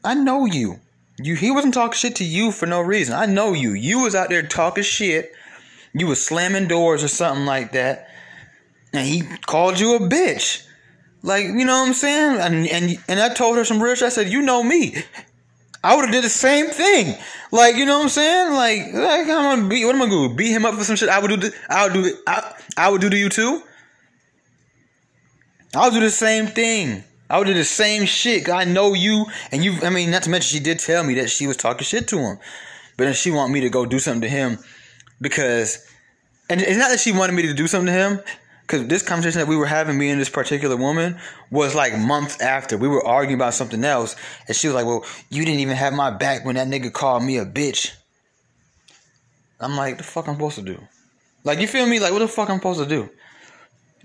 I 0.04 0.16
know 0.16 0.46
you. 0.46 0.80
You 1.18 1.36
he 1.36 1.52
wasn't 1.52 1.74
talking 1.74 1.98
shit 1.98 2.16
to 2.18 2.26
you 2.26 2.52
for 2.52 2.66
no 2.66 2.82
reason. 2.82 3.16
I 3.16 3.26
know 3.26 3.54
you. 3.54 3.72
You 3.72 4.00
was 4.00 4.16
out 4.16 4.30
there 4.30 4.44
talking 4.44 4.84
shit. 4.84 5.34
You 5.94 6.08
was 6.08 6.26
slamming 6.26 6.68
doors 6.68 7.04
or 7.04 7.08
something 7.08 7.46
like 7.46 7.72
that. 7.72 8.10
And 8.92 9.08
he 9.08 9.24
called 9.46 9.80
you 9.80 9.96
a 9.96 10.00
bitch. 10.00 10.66
Like, 11.24 11.46
you 11.46 11.66
know 11.66 11.80
what 11.80 11.88
I'm 11.88 11.94
saying? 11.94 12.40
And 12.40 12.68
and 12.68 13.04
and 13.08 13.20
I 13.20 13.34
told 13.34 13.58
her 13.58 13.66
some 13.66 13.82
real 13.82 13.96
shit. 13.96 14.06
I 14.06 14.10
said, 14.10 14.30
you 14.30 14.42
know 14.42 14.62
me. 14.62 14.96
I 15.84 15.96
would 15.96 16.06
have 16.06 16.12
did 16.12 16.24
the 16.24 16.30
same 16.30 16.68
thing. 16.68 17.16
Like, 17.52 17.76
you 17.76 17.86
know 17.86 17.98
what 17.98 18.06
I'm 18.06 18.10
saying? 18.10 18.54
Like, 18.54 18.94
like 18.94 19.28
I'm 19.28 19.58
gonna 19.58 19.70
beat 19.70 19.86
what 19.86 19.96
am 19.96 20.02
I 20.02 20.10
gonna 20.10 20.30
do? 20.30 20.36
Beat 20.36 20.52
him 20.52 20.66
up 20.66 20.76
for 20.76 20.84
some 20.84 20.96
shit. 20.96 21.10
I 21.10 21.20
would 21.20 21.30
do 21.30 21.38
the, 21.38 21.56
I 21.70 21.84
would 21.86 21.94
do 21.94 22.18
I, 22.28 22.54
I 22.76 22.90
would 22.90 23.02
do 23.02 23.10
to 23.10 23.18
you 23.18 23.30
too. 23.30 23.62
I'll 25.76 25.92
do 25.92 26.00
the 26.00 26.10
same 26.10 26.48
thing. 26.48 27.04
I 27.30 27.38
would 27.38 27.46
do 27.46 27.54
the 27.54 27.64
same 27.64 28.06
shit. 28.06 28.50
I 28.50 28.66
know 28.66 28.94
you, 28.94 29.26
and 29.52 29.64
you. 29.64 29.78
I 29.82 29.90
mean, 29.90 30.12
not 30.12 30.24
to 30.24 30.30
mention, 30.30 30.56
she 30.58 30.64
did 30.64 30.80
tell 30.80 31.04
me 31.04 31.16
that 31.16 31.30
she 31.30 31.48
was 31.48 31.58
talking 31.58 31.84
shit 31.84 32.08
to 32.10 32.20
him, 32.20 32.38
but 32.98 33.06
then 33.06 33.14
she 33.14 33.32
want 33.32 33.52
me 33.52 33.62
to 33.62 33.70
go 33.70 33.86
do 33.86 34.00
something 34.00 34.22
to 34.22 34.30
him 34.30 34.60
because, 35.20 35.86
and 36.50 36.62
it's 36.62 36.78
not 36.78 36.90
that 36.90 37.00
she 37.00 37.12
wanted 37.12 37.34
me 37.34 37.44
to 37.44 37.54
do 37.54 37.68
something 37.68 37.88
to 37.88 37.92
him. 37.92 38.20
Because 38.62 38.88
this 38.88 39.04
conversation 39.04 39.40
that 39.42 39.48
we 39.48 39.56
were 39.56 39.68
having, 39.68 39.96
me 39.96 40.10
and 40.10 40.20
this 40.20 40.30
particular 40.30 40.76
woman, 40.76 41.20
was 41.52 41.76
like 41.76 41.96
months 42.00 42.42
after. 42.42 42.80
We 42.80 42.88
were 42.88 43.06
arguing 43.06 43.40
about 43.40 43.54
something 43.54 43.84
else. 43.84 44.16
And 44.48 44.56
she 44.56 44.68
was 44.68 44.74
like, 44.74 44.88
Well, 44.88 45.06
you 45.30 45.46
didn't 45.46 45.60
even 45.60 45.76
have 45.76 45.94
my 45.94 46.10
back 46.10 46.46
when 46.46 46.56
that 46.56 46.68
nigga 46.68 46.92
called 46.92 47.24
me 47.24 47.38
a 47.38 47.46
bitch. 47.46 47.92
I'm 49.60 49.76
like, 49.76 49.98
The 49.98 50.04
fuck 50.04 50.28
I'm 50.28 50.34
supposed 50.34 50.56
to 50.56 50.64
do? 50.64 50.82
Like, 51.44 51.60
you 51.60 51.68
feel 51.68 51.86
me? 51.86 52.00
Like, 52.00 52.12
what 52.12 52.20
the 52.20 52.28
fuck 52.28 52.50
I'm 52.50 52.58
supposed 52.58 52.80
to 52.80 52.88
do? 52.88 53.08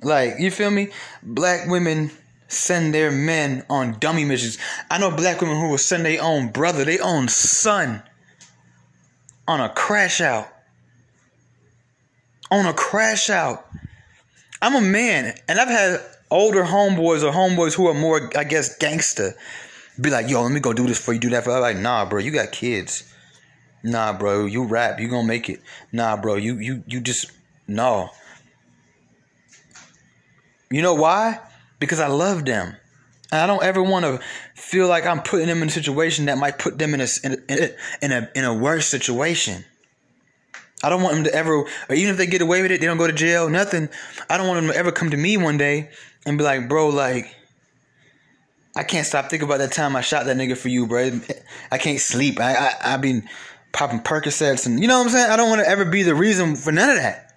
Like, 0.02 0.34
you 0.38 0.50
feel 0.50 0.70
me? 0.70 0.88
Black 1.22 1.66
women 1.66 2.10
send 2.50 2.92
their 2.92 3.10
men 3.10 3.64
on 3.70 3.98
dummy 3.98 4.24
missions. 4.24 4.58
I 4.90 4.98
know 4.98 5.10
black 5.10 5.40
women 5.40 5.60
who 5.60 5.70
will 5.70 5.78
send 5.78 6.04
their 6.04 6.22
own 6.22 6.48
brother, 6.48 6.84
their 6.84 7.02
own 7.02 7.28
son 7.28 8.02
on 9.46 9.60
a 9.60 9.68
crash 9.68 10.20
out. 10.20 10.48
On 12.50 12.66
a 12.66 12.72
crash 12.72 13.30
out. 13.30 13.66
I'm 14.60 14.74
a 14.74 14.80
man, 14.80 15.34
and 15.48 15.58
I've 15.58 15.68
had 15.68 16.00
older 16.30 16.64
homeboys 16.64 17.22
or 17.22 17.32
homeboys 17.32 17.74
who 17.74 17.86
are 17.86 17.94
more, 17.94 18.30
I 18.36 18.44
guess, 18.44 18.76
gangster. 18.76 19.34
Be 20.00 20.10
like, 20.10 20.28
yo, 20.28 20.42
let 20.42 20.52
me 20.52 20.60
go 20.60 20.72
do 20.72 20.86
this 20.86 20.98
for 20.98 21.12
you, 21.12 21.20
do 21.20 21.30
that 21.30 21.44
for. 21.44 21.52
I'm 21.52 21.60
like, 21.60 21.76
nah, 21.76 22.04
bro, 22.04 22.18
you 22.18 22.30
got 22.30 22.52
kids. 22.52 23.12
Nah, 23.82 24.12
bro, 24.12 24.46
you 24.46 24.64
rap, 24.64 25.00
you 25.00 25.08
gonna 25.08 25.26
make 25.26 25.48
it. 25.48 25.60
Nah, 25.92 26.16
bro, 26.16 26.34
you 26.36 26.58
you 26.58 26.82
you 26.86 27.00
just 27.00 27.30
no. 27.66 28.10
You 30.70 30.82
know 30.82 30.94
why? 30.94 31.40
Because 31.80 31.98
I 31.98 32.06
love 32.06 32.44
them. 32.44 32.76
And 33.32 33.40
I 33.40 33.46
don't 33.46 33.62
ever 33.62 33.82
want 33.82 34.04
to 34.04 34.20
feel 34.54 34.86
like 34.88 35.06
I'm 35.06 35.22
putting 35.22 35.46
them 35.46 35.62
in 35.62 35.68
a 35.68 35.72
situation 35.72 36.26
that 36.26 36.38
might 36.38 36.58
put 36.58 36.78
them 36.78 36.94
in 36.94 37.00
a, 37.00 37.06
in 37.24 37.32
a, 37.48 37.68
in 38.02 38.12
a, 38.12 38.30
in 38.34 38.44
a 38.44 38.54
worse 38.54 38.86
situation. 38.86 39.64
I 40.82 40.88
don't 40.88 41.02
want 41.02 41.14
them 41.14 41.24
to 41.24 41.34
ever, 41.34 41.54
or 41.54 41.94
even 41.94 42.12
if 42.12 42.16
they 42.16 42.26
get 42.26 42.42
away 42.42 42.62
with 42.62 42.70
it, 42.70 42.80
they 42.80 42.86
don't 42.86 42.96
go 42.96 43.06
to 43.06 43.12
jail, 43.12 43.48
nothing. 43.50 43.88
I 44.28 44.38
don't 44.38 44.48
want 44.48 44.60
them 44.62 44.72
to 44.72 44.76
ever 44.76 44.92
come 44.92 45.10
to 45.10 45.16
me 45.16 45.36
one 45.36 45.58
day 45.58 45.90
and 46.24 46.38
be 46.38 46.44
like, 46.44 46.68
bro, 46.68 46.88
like, 46.88 47.34
I 48.76 48.82
can't 48.82 49.06
stop 49.06 49.28
thinking 49.28 49.46
about 49.46 49.58
that 49.58 49.72
time 49.72 49.94
I 49.94 50.00
shot 50.00 50.26
that 50.26 50.36
nigga 50.36 50.56
for 50.56 50.68
you, 50.68 50.86
bro. 50.86 51.20
I 51.70 51.78
can't 51.78 52.00
sleep. 52.00 52.40
I, 52.40 52.54
I, 52.54 52.94
I've 52.94 53.00
been 53.00 53.28
popping 53.72 54.00
Percocets 54.00 54.66
and, 54.66 54.80
you 54.80 54.88
know 54.88 54.98
what 54.98 55.06
I'm 55.06 55.10
saying? 55.10 55.30
I 55.30 55.36
don't 55.36 55.50
want 55.50 55.60
to 55.60 55.68
ever 55.68 55.84
be 55.84 56.02
the 56.02 56.14
reason 56.14 56.56
for 56.56 56.72
none 56.72 56.88
of 56.88 56.96
that. 56.96 57.29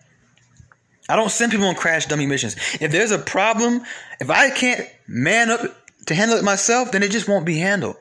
I 1.10 1.16
don't 1.16 1.30
send 1.32 1.52
people 1.52 1.68
on 1.68 1.76
crash 1.76 2.06
dummy 2.06 2.26
missions. 2.26 2.56
If 2.80 2.92
there's 2.92 3.12
a 3.12 3.20
problem, 3.20 3.84
if 4.20 4.30
I 4.30 4.50
can't 4.50 4.88
man 5.08 5.50
up 5.50 5.62
to 6.06 6.16
handle 6.16 6.38
it 6.38 6.44
myself, 6.44 6.92
then 6.92 7.04
it 7.04 7.12
just 7.12 7.28
won't 7.28 7.46
be 7.46 7.58
handled. 7.58 7.98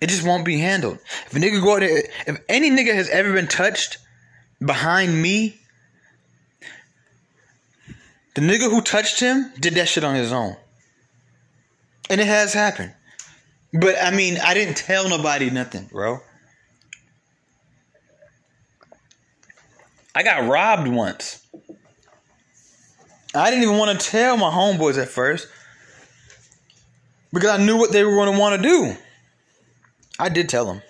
It 0.00 0.08
just 0.08 0.26
won't 0.26 0.44
be 0.44 0.58
handled. 0.58 0.98
If 1.26 1.34
a 1.34 1.38
nigga 1.38 1.62
go 1.62 1.74
out 1.74 1.80
there, 1.80 2.02
if 2.26 2.42
any 2.48 2.70
nigga 2.70 2.94
has 2.94 3.08
ever 3.08 3.32
been 3.32 3.48
touched 3.48 3.98
behind 4.64 5.20
me, 5.20 5.58
the 8.34 8.42
nigga 8.42 8.70
who 8.70 8.82
touched 8.82 9.20
him 9.20 9.50
did 9.58 9.74
that 9.74 9.88
shit 9.88 10.04
on 10.04 10.14
his 10.14 10.32
own. 10.32 10.56
And 12.10 12.20
it 12.20 12.26
has 12.26 12.52
happened. 12.52 12.92
But 13.72 13.96
I 14.00 14.10
mean, 14.10 14.38
I 14.42 14.52
didn't 14.52 14.76
tell 14.76 15.08
nobody 15.08 15.48
nothing, 15.48 15.86
bro. 15.86 16.20
I 20.16 20.22
got 20.22 20.48
robbed 20.48 20.88
once. 20.88 21.46
I 23.34 23.50
didn't 23.50 23.64
even 23.64 23.76
want 23.76 24.00
to 24.00 24.10
tell 24.10 24.38
my 24.38 24.48
homeboys 24.48 24.96
at 24.96 25.10
first 25.10 25.46
because 27.34 27.50
I 27.50 27.62
knew 27.62 27.76
what 27.76 27.92
they 27.92 28.02
were 28.02 28.12
going 28.12 28.32
to 28.32 28.38
want 28.38 28.56
to 28.56 28.66
do. 28.66 28.94
I 30.18 30.30
did 30.30 30.48
tell 30.48 30.64
them. 30.64 30.80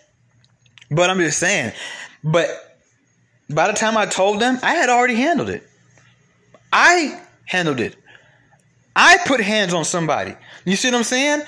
But 0.92 1.10
I'm 1.10 1.18
just 1.18 1.40
saying, 1.40 1.72
but 2.22 2.48
by 3.50 3.66
the 3.66 3.72
time 3.72 3.96
I 3.96 4.06
told 4.06 4.40
them, 4.40 4.60
I 4.62 4.74
had 4.74 4.90
already 4.90 5.16
handled 5.16 5.50
it. 5.50 5.68
I 6.72 7.20
handled 7.46 7.80
it. 7.80 7.96
I 8.94 9.18
put 9.26 9.40
hands 9.40 9.74
on 9.74 9.84
somebody. 9.84 10.36
You 10.64 10.76
see 10.76 10.86
what 10.86 10.98
I'm 10.98 11.02
saying? 11.02 11.42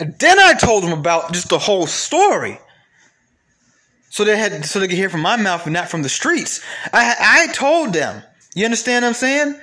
And 0.00 0.18
then 0.18 0.40
I 0.40 0.54
told 0.54 0.82
them 0.82 0.98
about 0.98 1.32
just 1.32 1.48
the 1.48 1.60
whole 1.60 1.86
story. 1.86 2.58
So 4.10 4.24
they 4.24 4.36
had 4.36 4.64
so 4.64 4.80
they 4.80 4.88
could 4.88 4.96
hear 4.96 5.10
from 5.10 5.22
my 5.22 5.36
mouth 5.36 5.64
and 5.64 5.72
not 5.72 5.88
from 5.88 6.02
the 6.02 6.08
streets. 6.08 6.64
I 6.92 7.14
I 7.18 7.52
told 7.52 7.92
them. 7.92 8.22
You 8.54 8.64
understand 8.64 9.02
what 9.04 9.08
I'm 9.08 9.14
saying? 9.14 9.60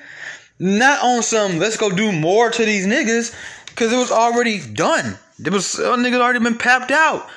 Not 0.60 1.04
on 1.04 1.24
some 1.24 1.58
let's 1.60 1.78
go 1.78 1.90
do 1.90 2.12
more 2.12 2.50
to 2.50 2.66
these 2.66 2.86
niggas 2.86 3.36
because 3.68 3.92
it 3.92 3.98
was 3.98 4.12
already 4.12 4.60
done. 4.60 5.18
It 5.44 5.52
was 5.52 5.80
uh, 5.80 5.96
niggas 5.96 6.22
already 6.22 6.40
been 6.40 6.58
papped 6.58 6.92
out. 6.92 7.28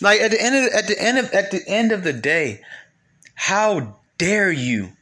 Like 0.00 0.20
at 0.20 0.30
the 0.30 0.40
end 0.40 0.56
of 0.56 0.72
at 0.72 0.86
the 0.86 1.00
end 1.00 1.18
of 1.18 1.32
at 1.32 1.50
the 1.50 1.66
end 1.66 1.92
of 1.92 2.04
the 2.04 2.12
day, 2.12 2.62
how 3.34 3.96
dare 4.18 4.52
you 4.52 4.92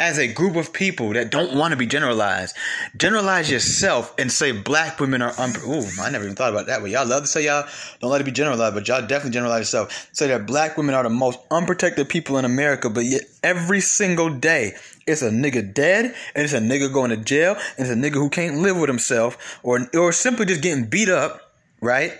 as 0.00 0.18
a 0.18 0.32
group 0.32 0.54
of 0.54 0.72
people 0.72 1.12
that 1.14 1.30
don't 1.30 1.56
want 1.56 1.72
to 1.72 1.76
be 1.76 1.86
generalized, 1.86 2.54
generalize 2.96 3.50
yourself 3.50 4.14
and 4.18 4.30
say 4.30 4.52
black 4.52 5.00
women 5.00 5.22
are 5.22 5.32
un. 5.38 5.52
Ooh, 5.66 5.84
I 6.00 6.10
never 6.10 6.24
even 6.24 6.36
thought 6.36 6.52
about 6.52 6.66
that. 6.66 6.80
But 6.80 6.90
y'all 6.90 7.06
love 7.06 7.22
to 7.22 7.26
say 7.26 7.46
y'all 7.46 7.66
don't 8.00 8.10
let 8.10 8.20
it 8.20 8.24
be 8.24 8.30
generalized, 8.30 8.74
but 8.74 8.86
y'all 8.86 9.00
definitely 9.00 9.32
generalize 9.32 9.60
yourself. 9.60 10.08
Say 10.12 10.28
that 10.28 10.46
black 10.46 10.76
women 10.76 10.94
are 10.94 11.02
the 11.02 11.10
most 11.10 11.40
unprotected 11.50 12.08
people 12.08 12.38
in 12.38 12.44
America, 12.44 12.88
but 12.88 13.04
yet 13.04 13.22
every 13.42 13.80
single 13.80 14.30
day 14.30 14.74
it's 15.06 15.22
a 15.22 15.30
nigga 15.30 15.74
dead 15.74 16.14
and 16.34 16.44
it's 16.44 16.52
a 16.52 16.60
nigga 16.60 16.92
going 16.92 17.10
to 17.10 17.16
jail 17.16 17.56
and 17.76 17.88
it's 17.88 17.90
a 17.90 17.94
nigga 17.94 18.14
who 18.14 18.30
can't 18.30 18.58
live 18.58 18.78
with 18.78 18.88
himself 18.88 19.58
or 19.62 19.88
or 19.94 20.12
simply 20.12 20.46
just 20.46 20.62
getting 20.62 20.84
beat 20.84 21.08
up, 21.08 21.54
right? 21.80 22.12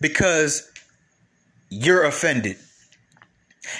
Because 0.00 0.70
you're 1.68 2.04
offended. 2.04 2.56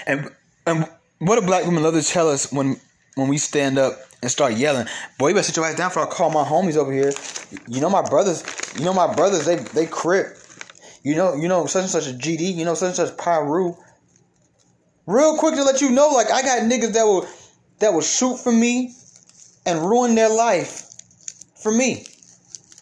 And 0.05 0.29
and 0.67 0.87
what 1.17 1.39
do 1.39 1.45
black 1.45 1.65
women 1.65 1.81
love 1.81 1.95
to 1.95 2.03
tell 2.03 2.29
us 2.29 2.51
when 2.51 2.79
when 3.21 3.29
we 3.29 3.37
stand 3.37 3.77
up 3.77 3.93
and 4.21 4.29
start 4.29 4.53
yelling, 4.53 4.87
boy, 5.17 5.29
you 5.29 5.33
better 5.35 5.43
sit 5.43 5.55
your 5.55 5.65
ass 5.65 5.75
down 5.75 5.89
before 5.89 6.07
I 6.07 6.09
call 6.09 6.29
my 6.29 6.43
homies 6.43 6.75
over 6.75 6.91
here. 6.91 7.11
You 7.67 7.81
know 7.81 7.89
my 7.89 8.01
brothers, 8.01 8.43
you 8.77 8.83
know 8.83 8.93
my 8.93 9.13
brothers, 9.13 9.45
they 9.45 9.57
they 9.57 9.85
crip. 9.85 10.37
You 11.03 11.15
know, 11.15 11.35
you 11.35 11.47
know 11.47 11.65
such 11.65 11.83
and 11.83 11.91
such 11.91 12.07
a 12.07 12.13
GD, 12.13 12.55
you 12.55 12.65
know 12.65 12.73
such 12.73 12.99
and 12.99 13.07
such 13.07 13.17
Pyru. 13.17 13.77
Real 15.07 15.37
quick 15.37 15.55
to 15.55 15.63
let 15.63 15.81
you 15.81 15.89
know, 15.89 16.09
like 16.09 16.31
I 16.31 16.41
got 16.41 16.61
niggas 16.61 16.93
that 16.93 17.03
will 17.03 17.27
that 17.79 17.93
will 17.93 18.01
shoot 18.01 18.37
for 18.37 18.51
me 18.51 18.93
and 19.65 19.79
ruin 19.79 20.15
their 20.15 20.29
life 20.29 20.83
for 21.55 21.71
me. 21.71 22.05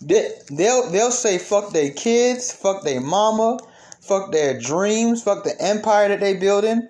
They, 0.01 0.31
they'll 0.50 0.89
they'll 0.89 1.12
say 1.12 1.38
fuck 1.38 1.72
their 1.72 1.91
kids, 1.91 2.51
fuck 2.51 2.84
their 2.84 3.01
mama, 3.01 3.60
fuck 4.01 4.31
their 4.31 4.60
dreams, 4.60 5.24
fuck 5.24 5.43
the 5.43 5.60
empire 5.62 6.10
that 6.10 6.19
they 6.19 6.36
building. 6.36 6.88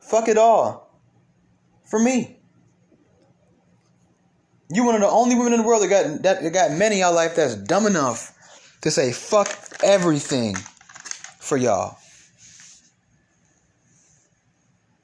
Fuck 0.00 0.28
it 0.28 0.36
all. 0.36 0.89
For 1.90 1.98
me. 1.98 2.36
You're 4.72 4.86
one 4.86 4.94
of 4.94 5.00
the 5.00 5.08
only 5.08 5.34
women 5.34 5.52
in 5.52 5.60
the 5.60 5.66
world 5.66 5.82
that 5.82 5.88
got 5.88 6.22
that, 6.22 6.42
that 6.42 6.52
got 6.52 6.70
men 6.70 6.92
in 6.92 6.98
y'all 6.98 7.12
life 7.12 7.34
that's 7.34 7.56
dumb 7.56 7.86
enough 7.86 8.32
to 8.82 8.90
say 8.90 9.12
fuck 9.12 9.48
everything 9.82 10.54
for 11.40 11.56
y'all. 11.56 11.98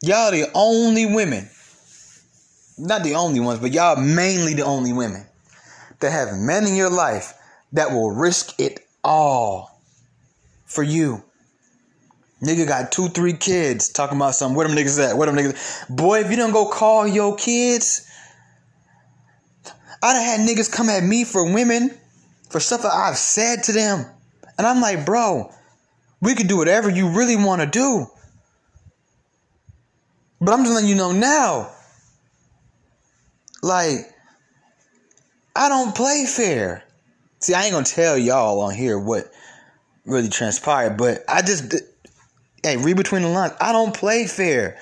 Y'all 0.01 0.31
the 0.31 0.49
only 0.55 1.07
women. 1.07 1.51
Not 2.79 3.03
the 3.03 3.15
only 3.15 3.41
ones, 3.41 3.59
but 3.59 3.73
y'all 3.73 3.97
mainly 3.97 4.55
the 4.55 4.65
only 4.65 4.93
women 4.93 5.27
that 6.01 6.13
have 6.13 6.39
men 6.39 6.67
in 6.67 6.77
your 6.77 6.91
life 6.91 7.35
that 7.73 7.91
will 7.91 8.13
risk 8.13 8.61
it 8.61 8.87
all 9.03 9.81
for 10.67 10.85
you. 10.85 11.25
Nigga 12.43 12.67
got 12.67 12.93
two, 12.93 13.09
three 13.09 13.33
kids 13.33 13.89
talking 13.89 14.17
about 14.17 14.35
something. 14.35 14.57
Where 14.57 14.69
them 14.69 14.77
niggas 14.77 15.03
at? 15.03 15.17
Where 15.17 15.31
them 15.31 15.37
niggas? 15.37 15.89
Boy, 15.95 16.21
if 16.21 16.31
you 16.31 16.37
don't 16.37 16.53
go 16.53 16.69
call 16.69 17.07
your 17.07 17.35
kids, 17.37 18.07
I 20.03 20.13
done 20.13 20.23
had 20.23 20.41
niggas 20.41 20.71
come 20.71 20.89
at 20.91 21.03
me 21.03 21.25
for 21.25 21.53
women 21.53 21.91
for 22.51 22.61
stuff 22.61 22.83
that 22.83 22.93
I've 22.93 23.17
said 23.17 23.63
to 23.65 23.73
them. 23.73 24.05
And 24.59 24.67
I'm 24.67 24.81
like, 24.81 25.07
bro, 25.07 25.51
we 26.21 26.35
could 26.35 26.49
do 26.49 26.59
whatever 26.59 26.91
you 26.91 27.09
really 27.09 27.37
want 27.37 27.63
to 27.63 27.67
do. 27.67 28.07
But 30.41 30.53
I'm 30.53 30.63
just 30.63 30.75
letting 30.75 30.89
you 30.91 30.95
know 30.95 31.13
now. 31.13 31.71
Like, 33.63 34.13
I 35.55 35.69
don't 35.71 35.95
play 35.95 36.27
fair. 36.27 36.85
See, 37.39 37.55
I 37.55 37.65
ain't 37.65 37.73
gonna 37.73 37.85
tell 37.85 38.19
y'all 38.19 38.61
on 38.61 38.75
here 38.75 38.99
what 38.99 39.31
really 40.05 40.29
transpired, 40.29 40.97
but 40.97 41.25
I 41.29 41.43
just, 41.43 41.75
hey, 42.63 42.77
read 42.77 42.97
between 42.97 43.23
the 43.23 43.29
lines. 43.29 43.53
I 43.61 43.73
don't 43.73 43.95
play 43.95 44.27
fair. 44.27 44.79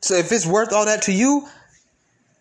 So 0.00 0.14
if 0.14 0.30
it's 0.32 0.46
worth 0.46 0.72
all 0.72 0.84
that 0.86 1.02
to 1.02 1.12
you, 1.12 1.48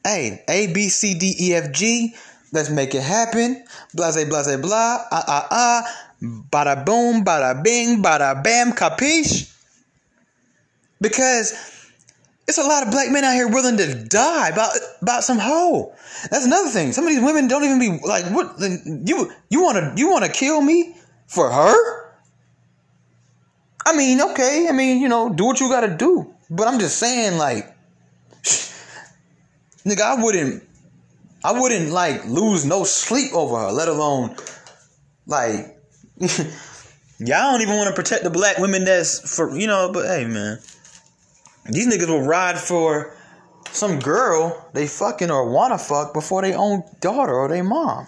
hey, 0.03 0.43
A, 0.47 0.73
B, 0.73 0.89
C, 0.89 1.17
D, 1.17 1.35
E, 1.39 1.53
F, 1.53 1.71
G, 1.71 2.13
let's 2.51 2.69
make 2.69 2.93
it 2.93 3.03
happen. 3.03 3.63
Blase, 3.93 4.25
blase, 4.25 4.57
blah, 4.57 4.97
ah, 5.11 5.23
ah, 5.27 5.47
ah, 5.49 5.95
bada 6.21 6.85
boom, 6.85 7.23
bada 7.23 7.63
bing, 7.63 8.03
bada 8.03 8.43
bam, 8.43 8.73
capiche? 8.73 9.49
Because 10.99 11.53
it's 12.47 12.57
a 12.57 12.63
lot 12.63 12.83
of 12.83 12.91
black 12.91 13.09
men 13.11 13.23
out 13.23 13.33
here 13.33 13.47
willing 13.47 13.77
to 13.77 14.05
die 14.05 14.49
about 14.49 14.71
about 15.01 15.23
some 15.23 15.39
hoe. 15.39 15.93
That's 16.29 16.45
another 16.45 16.69
thing. 16.69 16.91
Some 16.91 17.05
of 17.05 17.09
these 17.09 17.21
women 17.21 17.47
don't 17.47 17.63
even 17.63 17.79
be 17.79 18.05
like, 18.05 18.25
what? 18.25 18.55
You 18.59 19.31
you 19.49 19.63
want 19.63 19.77
to 19.77 19.93
you 19.95 20.09
want 20.09 20.25
to 20.25 20.31
kill 20.31 20.61
me 20.61 20.95
for 21.27 21.49
her? 21.49 22.02
I 23.85 23.95
mean, 23.95 24.21
okay. 24.21 24.67
I 24.69 24.71
mean, 24.71 25.01
you 25.01 25.09
know, 25.09 25.29
do 25.29 25.45
what 25.45 25.59
you 25.59 25.69
got 25.69 25.81
to 25.81 25.95
do. 25.95 26.33
But 26.49 26.67
I'm 26.67 26.79
just 26.79 26.97
saying, 26.97 27.37
like, 27.37 27.65
nigga, 29.85 30.01
I 30.01 30.21
wouldn't, 30.21 30.63
I 31.43 31.59
wouldn't 31.59 31.91
like 31.91 32.25
lose 32.25 32.65
no 32.65 32.83
sleep 32.83 33.33
over 33.33 33.57
her. 33.57 33.71
Let 33.71 33.87
alone, 33.87 34.35
like, 35.25 35.77
y'all 36.19 37.51
don't 37.51 37.61
even 37.61 37.77
want 37.77 37.89
to 37.89 37.95
protect 37.95 38.23
the 38.23 38.29
black 38.29 38.57
women 38.57 38.85
that's 38.85 39.35
for 39.35 39.57
you 39.57 39.67
know. 39.67 39.91
But 39.91 40.05
hey, 40.05 40.25
man. 40.25 40.59
These 41.69 41.87
niggas 41.87 42.09
will 42.09 42.23
ride 42.23 42.59
for 42.59 43.15
some 43.71 43.99
girl 43.99 44.69
they 44.73 44.87
fucking 44.87 45.31
or 45.31 45.49
wanna 45.49 45.77
fuck 45.77 46.13
before 46.13 46.41
they 46.41 46.53
own 46.53 46.83
daughter 46.99 47.33
or 47.33 47.47
their 47.47 47.63
mom. 47.63 48.07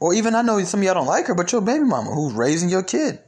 Or 0.00 0.14
even 0.14 0.34
I 0.34 0.42
know 0.42 0.62
some 0.64 0.80
of 0.80 0.84
y'all 0.84 0.94
don't 0.94 1.06
like 1.06 1.26
her, 1.26 1.34
but 1.34 1.50
your 1.52 1.60
baby 1.60 1.84
mama 1.84 2.10
who's 2.10 2.32
raising 2.32 2.68
your 2.68 2.82
kid. 2.82 3.20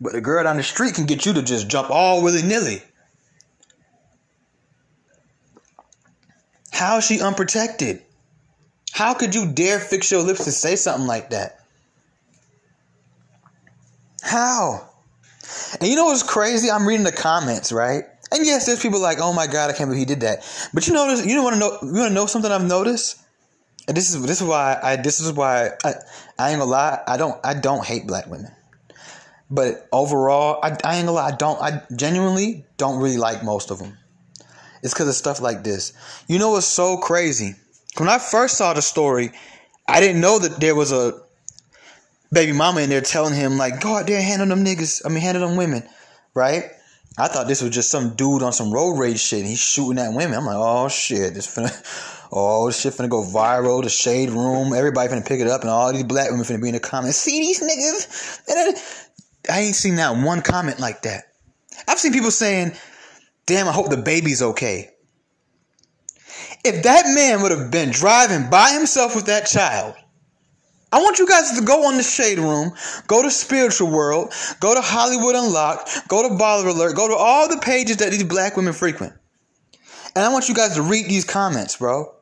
But 0.00 0.14
a 0.14 0.20
girl 0.20 0.44
down 0.44 0.56
the 0.56 0.62
street 0.62 0.94
can 0.94 1.06
get 1.06 1.26
you 1.26 1.32
to 1.34 1.42
just 1.42 1.68
jump 1.68 1.90
all 1.90 2.22
willy 2.22 2.42
nilly. 2.42 2.82
How 6.70 6.98
is 6.98 7.04
she 7.04 7.20
unprotected? 7.20 8.02
How 8.92 9.14
could 9.14 9.34
you 9.34 9.50
dare 9.50 9.80
fix 9.80 10.10
your 10.10 10.22
lips 10.22 10.44
to 10.44 10.52
say 10.52 10.76
something 10.76 11.06
like 11.06 11.30
that? 11.30 11.60
How? 14.22 14.88
And 15.80 15.88
you 15.88 15.96
know 15.96 16.06
what's 16.06 16.22
crazy? 16.22 16.70
I'm 16.70 16.86
reading 16.86 17.04
the 17.04 17.12
comments, 17.12 17.72
right? 17.72 18.04
And 18.30 18.44
yes, 18.44 18.66
there's 18.66 18.80
people 18.80 19.00
like, 19.00 19.18
"Oh 19.20 19.32
my 19.32 19.46
god, 19.46 19.70
I 19.70 19.72
can't 19.72 19.88
believe 19.88 20.00
he 20.00 20.04
did 20.04 20.20
that." 20.20 20.44
But 20.74 20.86
you 20.86 20.92
notice, 20.92 21.24
you 21.24 21.42
want 21.42 21.54
to 21.54 21.60
know, 21.60 21.78
you 21.82 22.00
want 22.00 22.08
to 22.08 22.14
know 22.14 22.26
something 22.26 22.50
I've 22.50 22.64
noticed. 22.64 23.18
And 23.86 23.96
this 23.96 24.14
is 24.14 24.20
this 24.22 24.42
is 24.42 24.46
why 24.46 24.78
I 24.82 24.96
this 24.96 25.18
is 25.18 25.32
why 25.32 25.70
I, 25.82 25.94
I 26.38 26.50
ain't 26.50 26.58
gonna 26.58 26.70
lie. 26.70 27.00
I 27.06 27.16
don't 27.16 27.40
I 27.42 27.54
don't 27.54 27.84
hate 27.84 28.06
black 28.06 28.26
women, 28.26 28.52
but 29.50 29.88
overall, 29.92 30.60
I, 30.62 30.76
I 30.84 30.96
ain't 30.96 31.06
gonna 31.06 31.12
lie. 31.12 31.28
I 31.28 31.36
don't 31.36 31.60
I 31.60 31.82
genuinely 31.94 32.66
don't 32.76 33.00
really 33.00 33.16
like 33.16 33.42
most 33.42 33.70
of 33.70 33.78
them. 33.78 33.96
It's 34.82 34.94
because 34.94 35.08
of 35.08 35.14
stuff 35.14 35.40
like 35.40 35.64
this. 35.64 35.92
You 36.28 36.38
know 36.38 36.50
what's 36.50 36.66
so 36.66 36.98
crazy? 36.98 37.54
When 37.96 38.08
I 38.08 38.18
first 38.18 38.56
saw 38.56 38.74
the 38.74 38.82
story, 38.82 39.32
I 39.88 40.00
didn't 40.00 40.20
know 40.20 40.38
that 40.38 40.60
there 40.60 40.74
was 40.74 40.92
a 40.92 41.20
baby 42.30 42.52
mama 42.52 42.82
in 42.82 42.90
there 42.90 43.00
telling 43.00 43.34
him 43.34 43.56
like, 43.56 43.80
go 43.80 43.96
out 43.96 44.06
there 44.06 44.18
and 44.18 44.24
handle 44.24 44.48
them 44.48 44.64
niggas. 44.64 45.02
I 45.04 45.08
mean, 45.08 45.20
handle 45.20 45.46
them 45.46 45.56
women, 45.56 45.82
right? 46.34 46.64
I 47.16 47.26
thought 47.26 47.48
this 47.48 47.62
was 47.62 47.72
just 47.72 47.90
some 47.90 48.14
dude 48.14 48.42
on 48.42 48.52
some 48.52 48.72
road 48.72 48.96
rage 48.96 49.18
shit. 49.18 49.40
And 49.40 49.48
he's 49.48 49.58
shooting 49.58 49.98
at 49.98 50.12
women. 50.12 50.38
I'm 50.38 50.46
like, 50.46 50.56
oh 50.56 50.88
shit, 50.88 51.34
this 51.34 51.48
finna, 51.52 52.28
oh 52.32 52.66
this 52.66 52.80
shit 52.80 52.92
finna 52.92 53.08
go 53.08 53.22
viral. 53.22 53.82
The 53.82 53.88
shade 53.88 54.30
room, 54.30 54.72
everybody 54.72 55.12
finna 55.12 55.26
pick 55.26 55.40
it 55.40 55.48
up, 55.48 55.62
and 55.62 55.70
all 55.70 55.92
these 55.92 56.04
black 56.04 56.30
women 56.30 56.44
finna 56.44 56.62
be 56.62 56.68
in 56.68 56.74
the 56.74 56.80
comments. 56.80 57.18
See 57.18 57.40
these 57.40 57.60
niggas? 57.60 58.40
I 59.48 59.60
ain't 59.60 59.74
seen 59.74 59.96
that 59.96 60.16
one 60.16 60.42
comment 60.42 60.78
like 60.78 61.02
that. 61.02 61.24
I've 61.86 61.98
seen 61.98 62.12
people 62.12 62.30
saying, 62.30 62.72
"Damn, 63.46 63.68
I 63.68 63.72
hope 63.72 63.90
the 63.90 63.96
baby's 63.96 64.42
okay." 64.42 64.90
If 66.64 66.82
that 66.82 67.06
man 67.08 67.42
would 67.42 67.52
have 67.52 67.70
been 67.70 67.90
driving 67.90 68.50
by 68.50 68.72
himself 68.72 69.14
with 69.14 69.26
that 69.26 69.46
child 69.46 69.94
I 70.90 71.02
want 71.02 71.18
you 71.18 71.26
guys 71.26 71.52
to 71.58 71.64
go 71.64 71.86
on 71.86 71.98
the 71.98 72.02
Shade 72.02 72.38
Room, 72.38 72.72
go 73.06 73.22
to 73.22 73.30
Spiritual 73.30 73.90
World, 73.90 74.32
go 74.58 74.74
to 74.74 74.80
Hollywood 74.80 75.34
Unlocked, 75.34 76.08
go 76.08 76.26
to 76.26 76.34
Baller 76.34 76.66
Alert, 76.68 76.96
go 76.96 77.08
to 77.08 77.14
all 77.14 77.46
the 77.46 77.58
pages 77.58 77.98
that 77.98 78.10
these 78.10 78.24
black 78.24 78.56
women 78.56 78.72
frequent. 78.72 79.12
And 80.16 80.24
I 80.24 80.32
want 80.32 80.48
you 80.48 80.54
guys 80.54 80.74
to 80.76 80.82
read 80.82 81.06
these 81.06 81.26
comments, 81.26 81.76
bro. 81.76 82.14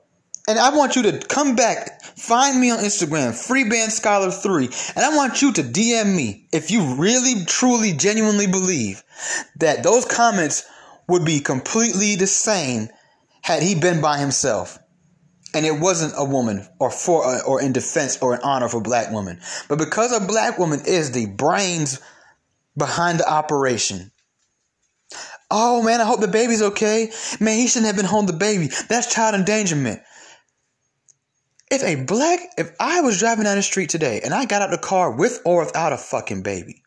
And 0.49 0.59
I 0.59 0.77
want 0.77 0.97
you 0.97 1.03
to 1.03 1.19
come 1.29 1.55
back, 1.55 2.03
find 2.17 2.61
me 2.61 2.71
on 2.71 2.79
Instagram, 2.79 3.33
Freeband 3.33 3.91
Scholar 3.91 4.31
3, 4.31 4.67
and 4.97 5.05
I 5.05 5.15
want 5.17 5.43
you 5.43 5.53
to 5.53 5.63
DM 5.63 6.17
me 6.17 6.49
if 6.53 6.71
you 6.71 6.95
really, 6.95 7.45
truly, 7.45 7.93
genuinely 7.93 8.47
believe 8.47 9.03
that 9.57 9.83
those 9.83 10.05
comments 10.05 10.65
would 11.09 11.25
be 11.25 11.41
completely 11.41 12.17
the 12.17 12.27
same 12.27 12.89
had 13.43 13.63
he 13.63 13.75
been 13.75 14.01
by 14.01 14.19
himself. 14.19 14.79
And 15.55 15.65
it 15.65 15.79
wasn't 15.79 16.15
a 16.17 16.25
woman 16.25 16.67
or 16.79 16.91
for 16.91 17.25
uh, 17.25 17.41
or 17.47 17.63
in 17.63 17.73
defense 17.73 18.19
or 18.21 18.35
in 18.35 18.41
honor 18.43 18.69
for 18.69 18.81
black 18.83 19.11
women 19.11 19.41
but 19.69 19.79
because 19.79 20.13
a 20.13 20.27
black 20.27 20.59
woman 20.59 20.81
is 20.85 21.13
the 21.13 21.27
brains 21.27 21.99
behind 22.77 23.21
the 23.21 23.31
operation. 23.31 24.11
Oh 25.51 25.83
man 25.83 26.03
i 26.03 26.05
hope 26.05 26.21
the 26.21 26.29
baby's 26.29 26.61
okay. 26.61 27.11
Man 27.41 27.57
he 27.57 27.69
shouldn't 27.69 27.87
have 27.87 27.97
been 27.97 28.05
holding 28.05 28.27
the 28.27 28.39
baby. 28.39 28.69
That's 28.89 29.15
child 29.15 29.35
endangerment 29.35 30.03
if 31.77 31.83
a 31.85 32.05
black 32.05 32.41
if 32.59 32.75
i 32.81 33.01
was 33.01 33.19
driving 33.19 33.45
down 33.45 33.57
the 33.57 33.63
street 33.63 33.89
today 33.89 34.21
and 34.25 34.35
i 34.35 34.45
got 34.45 34.63
out 34.63 34.71
the 34.71 34.79
car 34.79 35.11
with 35.11 35.41
or 35.45 35.65
without 35.65 35.93
a 35.93 35.97
fucking 35.97 36.43
baby 36.43 36.83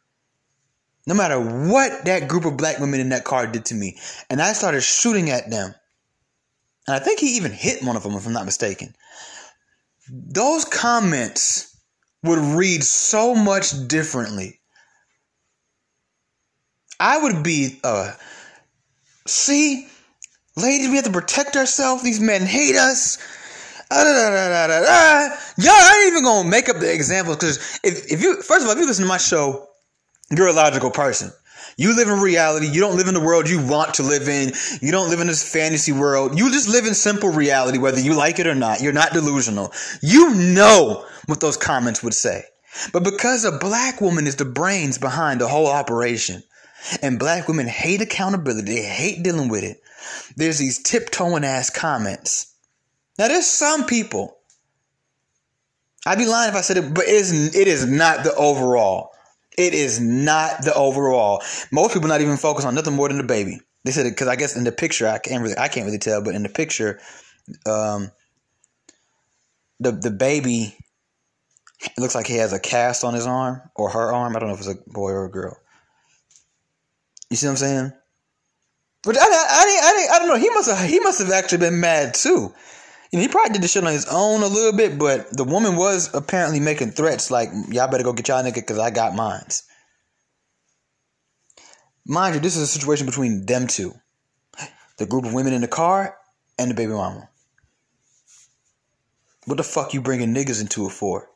no 1.08 1.14
matter 1.14 1.40
what 1.40 2.06
that 2.06 2.28
group 2.28 2.46
of 2.46 2.58
black 2.58 2.80
women 2.80 3.00
in 3.00 3.10
that 3.10 3.24
car 3.24 3.48
did 3.48 3.66
to 3.66 3.76
me 3.76 3.98
and 4.30 4.42
i 4.42 4.54
started 4.54 4.82
shooting 4.82 5.30
at 5.30 5.50
them 5.50 5.74
and 6.90 6.96
I 6.96 7.00
think 7.00 7.20
he 7.20 7.38
even 7.38 7.52
hit 7.52 7.84
one 7.84 7.96
of 7.96 8.02
them, 8.02 8.16
if 8.16 8.26
I'm 8.26 8.34
not 8.34 8.46
mistaken. 8.46 8.96
Those 10.12 10.66
comments 10.66 11.78
would 12.24 12.40
read 12.40 12.84
so 12.84 13.36
much 13.36 13.88
differently. 13.88 14.60
I 17.00 17.20
would 17.20 17.44
be, 17.44 17.80
uh, 17.84 18.14
see, 19.28 19.88
ladies, 20.56 20.90
we 20.90 20.96
have 20.96 21.06
to 21.06 21.12
protect 21.12 21.56
ourselves. 21.56 22.02
These 22.02 22.20
men 22.20 22.42
hate 22.42 22.76
us. 22.76 23.20
Y'all 23.92 24.00
I 25.72 26.02
ain't 26.04 26.12
even 26.12 26.24
gonna 26.24 26.48
make 26.48 26.70
up 26.70 26.78
the 26.78 26.94
examples 26.94 27.38
because 27.38 27.80
if, 27.84 28.12
if 28.12 28.22
you, 28.22 28.42
first 28.42 28.62
of 28.62 28.68
all, 28.68 28.74
if 28.74 28.80
you 28.80 28.86
listen 28.86 29.04
to 29.04 29.10
my 29.10 29.18
show, 29.18 29.68
you're 30.30 30.48
a 30.48 30.54
logical 30.54 30.92
person. 30.92 31.32
You 31.76 31.96
live 31.96 32.10
in 32.10 32.20
reality. 32.20 32.68
You 32.68 32.82
don't 32.82 32.98
live 32.98 33.08
in 33.08 33.14
the 33.14 33.22
world 33.22 33.50
you 33.50 33.66
want 33.66 33.96
to 33.96 34.04
live 34.04 34.28
in. 34.28 34.52
You 34.82 34.92
don't 34.92 35.10
live 35.10 35.22
in 35.22 35.28
this 35.28 35.50
fantasy 35.50 35.92
world. 35.92 36.38
You 36.38 36.52
just 36.52 36.68
live 36.68 36.86
in 36.86 36.94
simple 36.94 37.30
reality, 37.30 37.78
whether 37.78 38.00
you 38.00 38.16
like 38.16 38.38
it 38.38 38.48
or 38.48 38.56
not. 38.56 38.82
You're 38.82 38.94
not 38.94 39.14
delusional. 39.14 39.72
You 40.02 40.36
know 40.36 41.06
what 41.26 41.40
those 41.40 41.58
comments 41.58 42.04
would 42.04 42.14
say. 42.14 42.44
But 42.92 43.04
because 43.04 43.46
a 43.46 43.58
black 43.58 44.02
woman 44.02 44.28
is 44.28 44.36
the 44.36 44.46
brains 44.46 44.98
behind 44.98 45.42
the 45.42 45.48
whole 45.48 45.68
operation, 45.68 46.44
and 47.02 47.20
black 47.20 47.48
women 47.48 47.68
hate 47.68 48.02
accountability, 48.02 48.76
they 48.76 48.84
hate 48.84 49.24
dealing 49.24 49.50
with 49.50 49.64
it, 49.64 49.82
there's 50.36 50.60
these 50.60 50.82
tiptoeing 50.82 51.44
ass 51.44 51.70
comments. 51.70 52.49
Now, 53.20 53.28
there's 53.28 53.46
some 53.46 53.86
people 53.86 54.40
I'd 56.06 56.18
be 56.18 56.26
lying 56.26 56.50
if 56.50 56.56
I 56.56 56.62
said 56.62 56.78
it, 56.78 56.94
but 56.94 57.04
it 57.04 57.14
is, 57.14 57.56
it 57.56 57.68
is 57.68 57.86
not 57.86 58.24
the 58.24 58.34
overall. 58.36 59.12
It 59.58 59.74
is 59.74 60.00
not 60.00 60.64
the 60.64 60.74
overall. 60.74 61.44
Most 61.72 61.94
people 61.94 62.08
not 62.08 62.22
even 62.22 62.38
focus 62.38 62.64
on 62.64 62.74
nothing 62.74 62.96
more 62.96 63.10
than 63.10 63.18
the 63.18 63.24
baby. 63.24 63.60
They 63.84 63.92
said 63.92 64.06
it 64.06 64.12
because 64.12 64.28
I 64.28 64.36
guess 64.36 64.56
in 64.56 64.64
the 64.64 64.72
picture 64.72 65.08
I 65.08 65.20
can't 65.20 65.44
really 65.44 65.58
I 65.58 65.68
can't 65.68 65.86
really 65.86 65.98
tell, 65.98 66.24
but 66.24 66.36
in 66.36 66.44
the 66.44 66.50
picture, 66.50 67.00
um, 67.66 68.12
the 69.80 69.92
the 69.92 70.12
baby 70.12 70.76
looks 71.98 72.16
like 72.16 72.28
he 72.28 72.36
has 72.36 72.54
a 72.54 72.60
cast 72.60 73.04
on 73.04 73.14
his 73.14 73.26
arm 73.26 73.62
or 73.76 73.90
her 73.90 74.14
arm. 74.14 74.36
I 74.36 74.40
don't 74.40 74.50
know 74.50 74.56
if 74.56 74.62
it's 74.62 74.70
a 74.70 74.90
boy 74.90 75.12
or 75.12 75.26
a 75.26 75.32
girl. 75.32 75.58
You 77.30 77.38
see 77.38 77.48
what 77.48 77.52
I'm 77.52 77.58
saying? 77.58 77.94
But 79.04 79.18
I, 79.18 79.22
I, 79.22 79.26
I, 79.26 80.08
I, 80.12 80.16
I 80.16 80.20
don't 80.20 80.28
know. 80.28 80.36
He 80.36 80.50
must 80.50 80.70
have 80.70 80.90
he 80.90 81.00
must 81.00 81.20
have 81.20 81.32
actually 81.32 81.60
been 81.60 81.80
mad 81.80 82.14
too. 82.14 82.54
Know, 83.12 83.20
he 83.20 83.28
probably 83.28 83.54
did 83.54 83.64
the 83.64 83.68
shit 83.68 83.84
on 83.84 83.92
his 83.92 84.06
own 84.06 84.44
a 84.44 84.48
little 84.48 84.76
bit, 84.76 85.00
but 85.00 85.36
the 85.36 85.44
woman 85.44 85.76
was 85.76 86.14
apparently 86.14 86.60
making 86.60 86.92
threats 86.92 87.32
like, 87.32 87.50
"Y'all 87.70 87.88
better 87.88 88.04
go 88.04 88.14
get 88.14 88.28
y'all 88.28 88.44
nigga 88.44 88.56
because 88.56 88.78
I 88.78 88.92
got 88.92 89.16
mines." 89.16 89.64
Mind 92.06 92.36
you, 92.36 92.42
this 92.42 92.56
is 92.56 92.64
a 92.64 92.68
situation 92.68 93.06
between 93.06 93.46
them 93.46 93.68
two, 93.68 93.94
the 94.98 95.06
group 95.06 95.26
of 95.26 95.34
women 95.34 95.54
in 95.54 95.62
the 95.62 95.68
car 95.68 96.18
and 96.58 96.70
the 96.70 96.76
baby 96.76 96.94
mama. 96.94 97.30
What 99.46 99.58
the 99.58 99.64
fuck 99.64 99.94
you 99.94 100.02
bringing 100.02 100.34
niggas 100.34 100.62
into 100.62 100.86
it 100.86 100.92
for? 100.92 101.30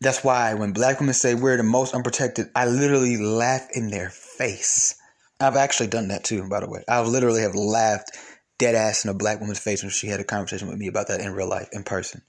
That's 0.00 0.24
why 0.24 0.54
when 0.54 0.72
black 0.72 0.98
women 0.98 1.14
say 1.14 1.34
we're 1.34 1.56
the 1.56 1.62
most 1.62 1.94
unprotected, 1.94 2.50
I 2.54 2.66
literally 2.66 3.16
laugh 3.16 3.68
in 3.74 3.90
their 3.90 4.10
face. 4.10 4.94
I've 5.38 5.56
actually 5.56 5.88
done 5.88 6.08
that 6.08 6.24
too, 6.24 6.48
by 6.48 6.60
the 6.60 6.68
way. 6.68 6.82
I 6.88 7.00
literally 7.02 7.42
have 7.42 7.54
laughed 7.54 8.10
dead 8.60 8.76
ass 8.76 9.04
in 9.04 9.10
a 9.10 9.14
black 9.14 9.40
woman's 9.40 9.58
face 9.58 9.82
when 9.82 9.90
she 9.90 10.06
had 10.06 10.20
a 10.20 10.24
conversation 10.24 10.68
with 10.68 10.78
me 10.78 10.86
about 10.86 11.08
that 11.08 11.20
in 11.20 11.32
real 11.32 11.48
life, 11.48 11.68
in 11.72 11.82
person. 11.82 12.22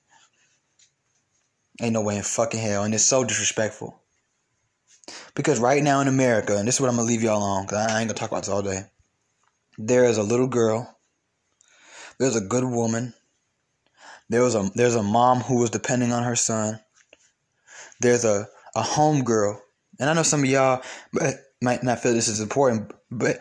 Ain't 1.81 1.93
no 1.93 2.01
way 2.01 2.17
in 2.17 2.23
fucking 2.23 2.59
hell. 2.59 2.83
And 2.83 2.93
it's 2.93 3.05
so 3.05 3.23
disrespectful. 3.23 4.01
Because 5.35 5.59
right 5.59 5.83
now 5.83 5.99
in 5.99 6.07
America, 6.07 6.57
and 6.57 6.67
this 6.67 6.75
is 6.75 6.81
what 6.81 6.89
I'm 6.89 6.95
to 6.95 7.03
leave 7.03 7.21
y'all 7.21 7.43
on, 7.43 7.65
because 7.65 7.85
I 7.91 7.99
ain't 7.99 8.09
to 8.09 8.15
talk 8.15 8.31
about 8.31 8.43
this 8.43 8.49
all 8.49 8.61
day. 8.61 8.85
There 9.77 10.05
is 10.05 10.17
a 10.17 10.23
little 10.23 10.47
girl. 10.47 10.97
There's 12.17 12.35
a 12.35 12.41
good 12.41 12.63
woman. 12.63 13.13
There 14.29 14.43
was 14.43 14.55
a 14.55 14.69
there's 14.75 14.95
a 14.95 15.03
mom 15.03 15.39
who 15.39 15.59
was 15.59 15.71
depending 15.71 16.13
on 16.13 16.23
her 16.23 16.35
son. 16.35 16.79
There's 17.99 18.23
a 18.23 18.47
a 18.75 18.81
home 18.81 19.23
girl, 19.23 19.61
and 19.99 20.09
I 20.09 20.13
know 20.13 20.23
some 20.23 20.43
of 20.43 20.49
y'all 20.49 20.83
might 21.61 21.83
not 21.83 21.99
feel 21.99 22.13
this 22.13 22.27
is 22.27 22.39
important, 22.39 22.91
but 23.09 23.39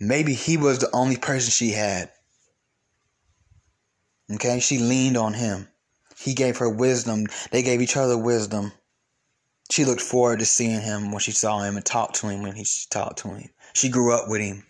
maybe 0.00 0.34
he 0.34 0.56
was 0.56 0.78
the 0.78 0.90
only 0.92 1.16
person 1.16 1.50
she 1.50 1.70
had. 1.72 2.10
Okay, 4.34 4.60
she 4.60 4.78
leaned 4.78 5.16
on 5.16 5.34
him. 5.34 5.68
He 6.18 6.34
gave 6.34 6.58
her 6.58 6.68
wisdom. 6.68 7.26
They 7.50 7.62
gave 7.62 7.82
each 7.82 7.96
other 7.96 8.16
wisdom. 8.16 8.72
She 9.70 9.84
looked 9.84 10.00
forward 10.00 10.38
to 10.38 10.46
seeing 10.46 10.80
him 10.80 11.10
when 11.10 11.20
she 11.20 11.32
saw 11.32 11.62
him 11.62 11.76
and 11.76 11.84
talked 11.84 12.16
to 12.16 12.28
him 12.28 12.42
when 12.42 12.54
he 12.54 12.66
talked 12.90 13.20
to 13.20 13.28
him. 13.28 13.50
She 13.72 13.88
grew 13.88 14.12
up 14.12 14.28
with 14.28 14.40
him. 14.40 14.64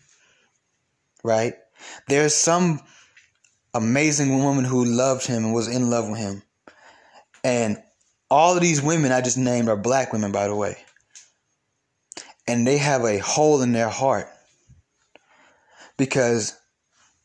Right? 1.24 1.54
There's 2.08 2.34
some 2.34 2.80
amazing 3.74 4.42
woman 4.42 4.64
who 4.64 4.84
loved 4.84 5.26
him 5.26 5.44
and 5.44 5.54
was 5.54 5.68
in 5.68 5.90
love 5.90 6.08
with 6.08 6.18
him. 6.18 6.42
And 7.44 7.82
all 8.30 8.54
of 8.54 8.60
these 8.60 8.80
women 8.80 9.12
I 9.12 9.20
just 9.20 9.38
named 9.38 9.68
are 9.68 9.76
black 9.76 10.12
women, 10.12 10.32
by 10.32 10.46
the 10.46 10.54
way. 10.54 10.76
And 12.46 12.66
they 12.66 12.78
have 12.78 13.04
a 13.04 13.18
hole 13.18 13.62
in 13.62 13.72
their 13.72 13.88
heart 13.88 14.28
because 15.96 16.56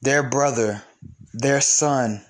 their 0.01 0.27
brother 0.27 0.83
their 1.37 1.61
son, 1.61 2.25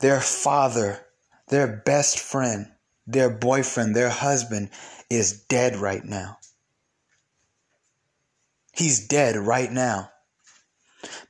their 0.00 0.20
father, 0.20 1.06
their 1.48 1.66
best 1.66 2.18
friend, 2.18 2.66
their 3.06 3.30
boyfriend, 3.30 3.94
their 3.94 4.10
husband 4.10 4.70
is 5.08 5.44
dead 5.44 5.76
right 5.76 6.04
now. 6.04 6.38
He's 8.72 9.06
dead 9.06 9.36
right 9.36 9.70
now. 9.70 10.10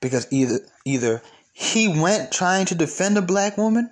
Because 0.01 0.27
either 0.31 0.61
either 0.85 1.23
he 1.53 1.89
went 1.89 2.33
trying 2.33 2.67
to 2.67 2.75
defend 2.75 3.19
a 3.19 3.23
black 3.23 3.57
woman 3.57 3.91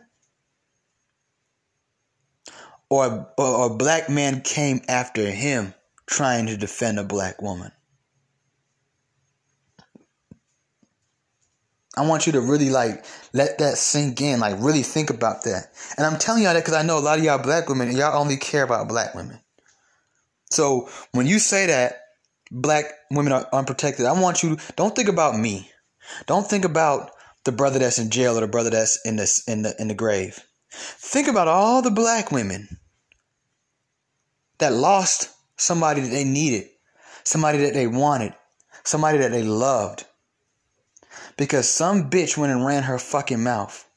or, 2.91 3.29
or 3.37 3.67
a 3.67 3.75
black 3.75 4.09
man 4.09 4.41
came 4.41 4.81
after 4.89 5.31
him 5.31 5.75
trying 6.07 6.47
to 6.47 6.57
defend 6.57 6.99
a 6.99 7.05
black 7.05 7.41
woman. 7.43 7.73
I 11.99 12.07
want 12.07 12.27
you 12.27 12.33
to 12.35 12.41
really 12.41 12.71
like 12.71 13.05
let 13.33 13.59
that 13.59 13.77
sink 13.77 14.21
in, 14.21 14.39
like 14.39 14.57
really 14.61 14.83
think 14.83 15.11
about 15.11 15.43
that. 15.45 15.73
And 15.97 16.07
I'm 16.07 16.19
telling 16.19 16.45
y'all 16.45 16.55
that 16.55 16.61
because 16.61 16.75
I 16.75 16.83
know 16.83 16.99
a 16.99 17.01
lot 17.01 17.19
of 17.19 17.25
y'all 17.25 17.43
black 17.43 17.69
women, 17.69 17.95
y'all 17.97 18.21
only 18.21 18.37
care 18.37 18.63
about 18.63 18.89
black 18.89 19.15
women. 19.15 19.41
So 20.51 20.89
when 21.13 21.27
you 21.27 21.41
say 21.41 21.67
that 21.67 22.01
black 22.53 22.85
women 23.11 23.33
are 23.33 23.49
unprotected, 23.53 24.07
I 24.07 24.13
want 24.13 24.43
you 24.43 24.59
don't 24.77 24.95
think 24.95 25.09
about 25.09 25.37
me. 25.37 25.71
Don't 26.27 26.47
think 26.47 26.65
about 26.65 27.11
the 27.45 27.53
brother 27.53 27.81
that's 27.81 27.99
in 27.99 28.11
jail 28.11 28.39
or 28.39 28.43
the 28.43 28.49
brother 28.49 28.71
that's 28.71 29.05
in 29.05 29.17
the 29.17 29.43
in 29.49 29.63
the 29.63 29.75
in 29.81 29.89
the 29.89 29.95
grave. 29.95 30.39
Think 30.71 31.27
about 31.27 31.49
all 31.49 31.83
the 31.83 31.91
black 31.91 32.31
women 32.31 32.79
that 34.59 34.73
lost 34.73 35.31
somebody 35.57 36.03
that 36.03 36.11
they 36.11 36.25
needed, 36.25 36.69
somebody 37.25 37.59
that 37.59 37.75
they 37.75 37.89
wanted, 37.89 38.35
somebody 38.85 39.19
that 39.19 39.33
they 39.33 39.43
loved 39.43 40.05
because 41.39 41.71
some 41.71 42.11
bitch 42.11 42.37
went 42.37 42.53
and 42.53 42.67
ran 42.67 42.83
her 42.83 42.99
fucking 42.99 43.43
mouth. 43.43 43.89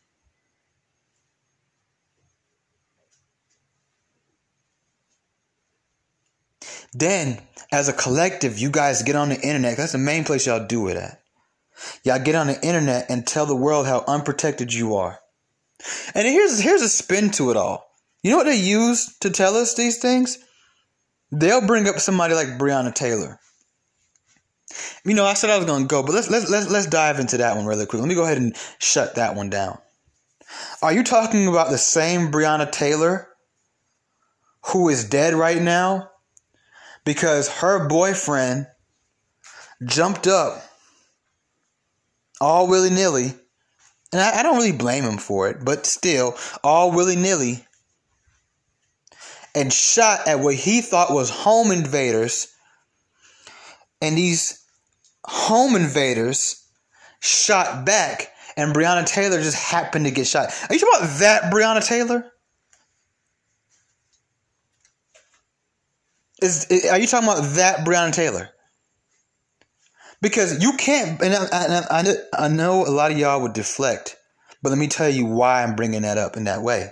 Then, 6.94 7.42
as 7.72 7.90
a 7.90 7.94
collective, 7.94 8.60
you 8.60 8.70
guys 8.70 9.02
get 9.02 9.16
on 9.16 9.30
the 9.30 9.42
internet. 9.42 9.78
That's 9.78 9.94
the 9.94 9.98
main 9.98 10.24
place 10.24 10.46
y'all 10.46 10.66
do 10.66 10.88
it 10.88 10.98
at. 10.98 11.22
Y'all 12.04 12.20
get 12.20 12.36
on 12.36 12.48
the 12.48 12.62
internet 12.64 13.08
and 13.10 13.26
tell 13.26 13.46
the 13.46 13.56
world 13.56 13.88
how 13.88 14.04
unprotected 14.08 14.74
you 14.74 14.96
are. 14.96 15.20
And 16.14 16.28
here's 16.28 16.60
here's 16.60 16.82
a 16.82 16.90
spin 16.90 17.32
to 17.32 17.50
it 17.50 17.58
all. 17.58 17.90
You 18.22 18.30
know 18.30 18.38
what 18.38 18.46
they 18.46 18.60
use 18.60 19.18
to 19.22 19.32
tell 19.32 19.56
us 19.56 19.74
these 19.74 19.98
things? 19.98 20.38
They'll 21.32 21.66
bring 21.66 21.88
up 21.88 22.00
somebody 22.00 22.36
like 22.36 22.60
Breonna 22.60 22.94
Taylor. 22.94 23.40
You 25.06 25.14
know, 25.14 25.26
I 25.26 25.34
said 25.34 25.50
I 25.50 25.58
was 25.58 25.66
going 25.66 25.84
to 25.84 25.88
go, 25.88 26.04
but 26.04 26.14
let's 26.14 26.30
let's 26.30 26.50
let's 26.50 26.70
let's 26.70 26.88
dive 26.88 27.20
into 27.20 27.38
that 27.38 27.56
one 27.56 27.66
really 27.66 27.86
quick. 27.86 28.02
Let 28.02 28.10
me 28.10 28.16
go 28.16 28.24
ahead 28.24 28.38
and 28.38 28.56
shut 28.80 29.16
that 29.16 29.36
one 29.36 29.50
down. 29.50 29.78
Are 30.82 30.94
you 30.94 31.04
talking 31.04 31.48
about 31.48 31.70
the 31.70 31.78
same 31.78 32.32
Breonna 32.32 32.72
Taylor 32.72 33.28
who 34.68 34.90
is 34.90 35.08
dead 35.08 35.34
right 35.34 35.62
now 35.62 36.12
because 37.04 37.50
her 37.50 37.88
boyfriend 37.88 38.68
jumped 39.86 40.28
up 40.28 40.64
all 42.40 42.68
willy 42.68 42.90
nilly, 42.90 43.34
and 44.12 44.22
I, 44.22 44.40
I 44.40 44.44
don't 44.44 44.58
really 44.58 44.72
blame 44.72 45.04
him 45.04 45.18
for 45.18 45.50
it, 45.50 45.64
but 45.64 45.86
still, 45.86 46.36
all 46.64 46.92
willy 46.92 47.16
nilly, 47.16 47.66
and 49.56 49.72
shot 49.72 50.28
at 50.28 50.40
what 50.40 50.56
he 50.56 50.82
thought 50.82 51.14
was 51.14 51.30
home 51.30 51.72
invaders 51.72 52.48
and 54.02 54.18
these 54.18 54.61
home 55.26 55.76
invaders 55.76 56.68
shot 57.20 57.86
back, 57.86 58.32
and 58.58 58.76
Breonna 58.76 59.06
Taylor 59.06 59.42
just 59.42 59.58
happened 59.58 60.06
to 60.06 60.12
get 60.12 60.28
shot. 60.28 60.50
Are 60.70 60.74
you 60.74 60.80
talking 60.80 61.00
about 61.00 61.20
that 61.20 61.44
Breonna 61.54 61.86
Taylor? 61.86 62.32
Is, 66.42 66.66
are 66.90 67.00
you 67.00 67.08
talking 67.08 67.30
about 67.30 67.44
that 67.56 67.86
Breonna 67.86 68.12
Taylor? 68.12 68.50
Because 70.22 70.62
you 70.62 70.74
can't, 70.74 71.22
and 71.22 71.34
I, 71.34 71.84
I, 71.90 72.46
I 72.46 72.48
know 72.48 72.86
a 72.86 72.90
lot 72.90 73.12
of 73.12 73.18
y'all 73.18 73.42
would 73.42 73.54
deflect, 73.54 74.18
but 74.62 74.70
let 74.70 74.78
me 74.78 74.88
tell 74.88 75.10
you 75.10 75.26
why 75.26 75.64
I'm 75.64 75.76
bringing 75.76 76.04
that 76.04 76.18
up 76.18 76.38
in 76.38 76.44
that 76.44 76.62
way. 76.62 76.90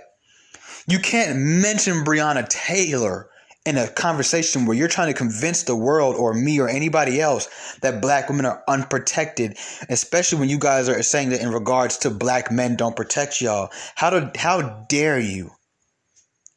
You 0.88 0.98
can't 0.98 1.38
mention 1.38 2.04
Breonna 2.04 2.48
Taylor 2.48 3.29
in 3.70 3.78
a 3.78 3.86
conversation 3.86 4.66
where 4.66 4.76
you're 4.76 4.88
trying 4.88 5.12
to 5.12 5.16
convince 5.16 5.62
the 5.62 5.76
world 5.76 6.16
or 6.16 6.34
me 6.34 6.58
or 6.58 6.68
anybody 6.68 7.20
else 7.20 7.48
that 7.82 8.02
black 8.02 8.28
women 8.28 8.44
are 8.44 8.64
unprotected, 8.66 9.56
especially 9.88 10.40
when 10.40 10.48
you 10.48 10.58
guys 10.58 10.88
are 10.88 11.00
saying 11.04 11.28
that 11.28 11.40
in 11.40 11.52
regards 11.52 11.96
to 11.98 12.10
black 12.10 12.50
men 12.50 12.74
don't 12.74 12.96
protect 12.96 13.40
y'all. 13.40 13.70
How 13.94 14.10
do 14.10 14.28
how 14.34 14.84
dare 14.88 15.20
you? 15.20 15.52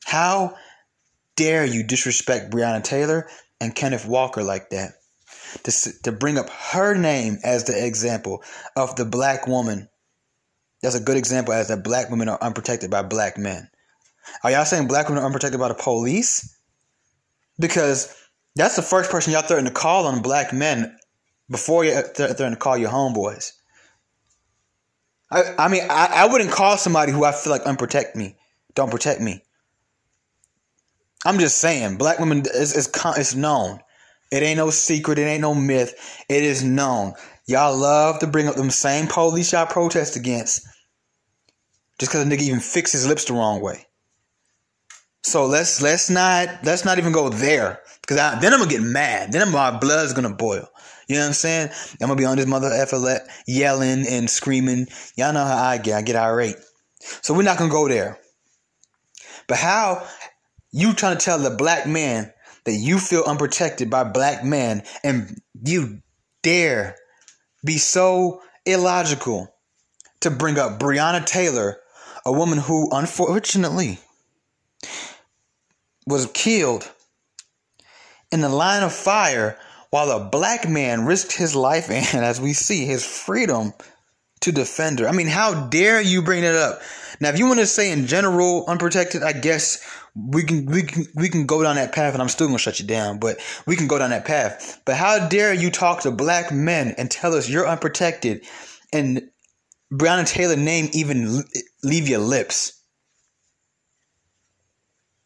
How 0.06 0.58
dare 1.36 1.66
you 1.66 1.84
disrespect 1.84 2.52
Breonna 2.52 2.84
Taylor 2.84 3.30
and 3.62 3.76
Kenneth 3.76 4.08
Walker 4.08 4.42
like 4.42 4.72
that? 4.72 4.94
To, 5.66 5.92
to 6.06 6.12
bring 6.12 6.40
up 6.40 6.50
her 6.50 6.96
name 6.96 7.38
as 7.44 7.66
the 7.66 7.86
example 7.86 8.42
of 8.76 8.96
the 8.96 9.06
black 9.06 9.46
woman. 9.46 9.88
That's 10.82 10.96
a 10.96 11.00
good 11.00 11.18
example 11.18 11.54
as 11.54 11.68
that 11.68 11.84
black 11.84 12.10
women 12.10 12.28
are 12.28 12.42
unprotected 12.42 12.90
by 12.90 13.04
black 13.04 13.38
men. 13.38 13.70
Are 14.44 14.50
y'all 14.50 14.66
saying 14.66 14.88
black 14.88 15.10
women 15.10 15.22
are 15.22 15.28
unprotected 15.28 15.60
by 15.60 15.68
the 15.68 15.76
police? 15.76 16.58
Because 17.64 18.14
that's 18.58 18.76
the 18.76 18.82
first 18.82 19.10
person 19.10 19.32
y'all 19.32 19.42
threaten 19.42 19.64
to 19.64 19.72
call 19.72 20.06
on 20.06 20.22
black 20.22 20.52
men 20.52 20.98
before 21.50 21.86
you 21.86 21.94
threaten 22.02 22.52
to 22.52 22.56
call 22.58 22.78
your 22.78 22.90
homeboys. 22.90 23.54
I, 25.32 25.44
I 25.58 25.68
mean, 25.70 25.84
I, 25.90 26.10
I 26.14 26.26
wouldn't 26.28 26.52
call 26.52 26.78
somebody 26.78 27.14
who 27.14 27.24
I 27.24 27.32
feel 27.32 27.52
like 27.52 27.64
unprotect 27.64 28.16
me, 28.16 28.36
don't 28.76 28.92
protect 28.92 29.22
me. 29.22 29.42
I'm 31.26 31.40
just 31.40 31.58
saying, 31.60 31.96
black 31.96 32.20
women 32.20 32.44
is 32.54 32.76
is 32.76 32.92
it's 33.18 33.34
known. 33.34 33.80
It 34.30 34.44
ain't 34.44 34.58
no 34.58 34.70
secret. 34.70 35.20
It 35.20 35.24
ain't 35.24 35.42
no 35.42 35.56
myth. 35.56 35.94
It 36.28 36.44
is 36.44 36.64
known. 36.64 37.14
Y'all 37.48 37.78
love 37.78 38.20
to 38.20 38.28
bring 38.28 38.50
up 38.50 38.56
them 38.56 38.72
same 38.72 39.08
police 39.08 39.54
y'all 39.54 39.66
protest 39.66 40.18
against, 40.18 40.68
just 41.98 42.12
because 42.12 42.28
a 42.28 42.30
nigga 42.30 42.42
even 42.42 42.60
fix 42.60 42.92
his 42.92 43.08
lips 43.08 43.24
the 43.24 43.34
wrong 43.34 43.62
way. 43.62 43.86
So 45.24 45.46
let's 45.46 45.82
let's 45.82 46.10
not 46.10 46.50
let's 46.64 46.86
not 46.86 46.98
even 46.98 47.14
go 47.14 47.30
there, 47.30 47.80
because 48.02 48.18
then 48.42 48.54
I'm 48.54 48.60
gonna 48.60 48.70
get 48.70 48.82
mad. 48.82 49.32
Then 49.32 49.50
my 49.52 49.72
blood's 49.78 50.14
gonna 50.14 50.36
boil. 50.36 50.70
You 51.08 51.16
know 51.16 51.22
what 51.22 51.28
I'm 51.28 51.34
saying? 51.34 51.70
I'm 52.02 52.08
gonna 52.08 52.16
be 52.16 52.26
on 52.26 52.38
this 52.38 52.46
mother 52.46 52.70
effer 52.72 53.20
yelling 53.48 54.06
and 54.08 54.30
screaming. 54.30 54.88
Y'all 55.16 55.34
know 55.34 55.46
how 55.46 55.64
I 55.64 55.78
get. 55.78 55.98
I 55.98 56.02
get 56.02 56.16
irate. 56.16 56.56
So 57.00 57.34
we're 57.34 57.44
not 57.44 57.58
gonna 57.58 57.72
go 57.72 57.88
there. 57.88 58.20
But 59.48 59.58
how 59.58 60.06
you 60.72 60.94
trying 60.94 61.18
to 61.18 61.24
tell 61.24 61.40
the 61.40 61.52
black 61.52 61.88
man 61.88 62.32
that 62.66 62.74
you 62.74 63.00
feel 63.00 63.24
unprotected 63.24 63.90
by 63.90 64.04
black 64.04 64.44
men 64.44 64.84
and 65.04 65.42
you 65.66 66.02
dare 66.42 66.96
be 67.66 67.78
so 67.78 68.42
illogical 68.66 69.54
to 70.22 70.32
bring 70.32 70.58
up 70.58 70.80
Breonna 70.80 71.26
Taylor, 71.26 71.78
a 72.26 72.32
woman 72.32 72.58
who 72.58 72.90
unfortunately 72.92 74.00
was 76.08 76.30
killed 76.34 76.90
in 78.32 78.42
the 78.42 78.50
line 78.50 78.84
of 78.84 78.94
fire 78.94 79.58
while 79.90 80.10
a 80.10 80.30
black 80.30 80.68
man 80.68 81.06
risked 81.06 81.34
his 81.34 81.56
life 81.56 81.90
and, 81.90 82.26
as 82.26 82.42
we 82.42 82.54
see, 82.54 82.86
his 82.86 83.06
freedom 83.06 83.74
to 84.42 84.52
defend 84.52 85.00
her. 85.00 85.08
I 85.08 85.12
mean, 85.12 85.28
how 85.28 85.68
dare 85.68 86.02
you 86.02 86.22
bring 86.22 86.44
it 86.44 86.56
up? 86.56 86.82
Now, 87.20 87.30
if 87.30 87.40
you 87.40 87.46
want 87.48 87.60
to 87.60 87.68
say 87.68 87.92
in 87.92 88.08
general 88.08 88.66
unprotected, 88.68 89.24
I 89.24 89.34
guess 89.34 89.82
we 90.16 90.44
can 90.44 90.66
we 90.66 90.84
can 90.84 91.06
we 91.16 91.30
can 91.30 91.46
go 91.46 91.64
down 91.64 91.78
that 91.78 91.94
path, 91.94 92.14
and 92.14 92.22
I'm 92.22 92.30
still 92.30 92.48
gonna 92.48 92.60
shut 92.60 92.80
you 92.80 92.86
down. 92.86 93.20
But 93.20 93.38
we 93.66 93.76
can 93.76 93.88
go 93.88 93.98
down 93.98 94.10
that 94.10 94.26
path. 94.26 94.82
But 94.86 94.96
how 94.96 95.28
dare 95.28 95.54
you 95.54 95.72
talk 95.72 96.02
to 96.02 96.12
black 96.12 96.52
men 96.52 96.94
and 96.98 97.10
tell 97.10 97.34
us 97.34 97.50
you're 97.50 97.68
unprotected, 97.68 98.46
and 98.92 99.30
Breonna 99.92 100.28
Taylor 100.28 100.56
name 100.56 100.90
even 100.94 101.44
leave 101.84 102.10
your 102.10 102.20
lips? 102.20 102.83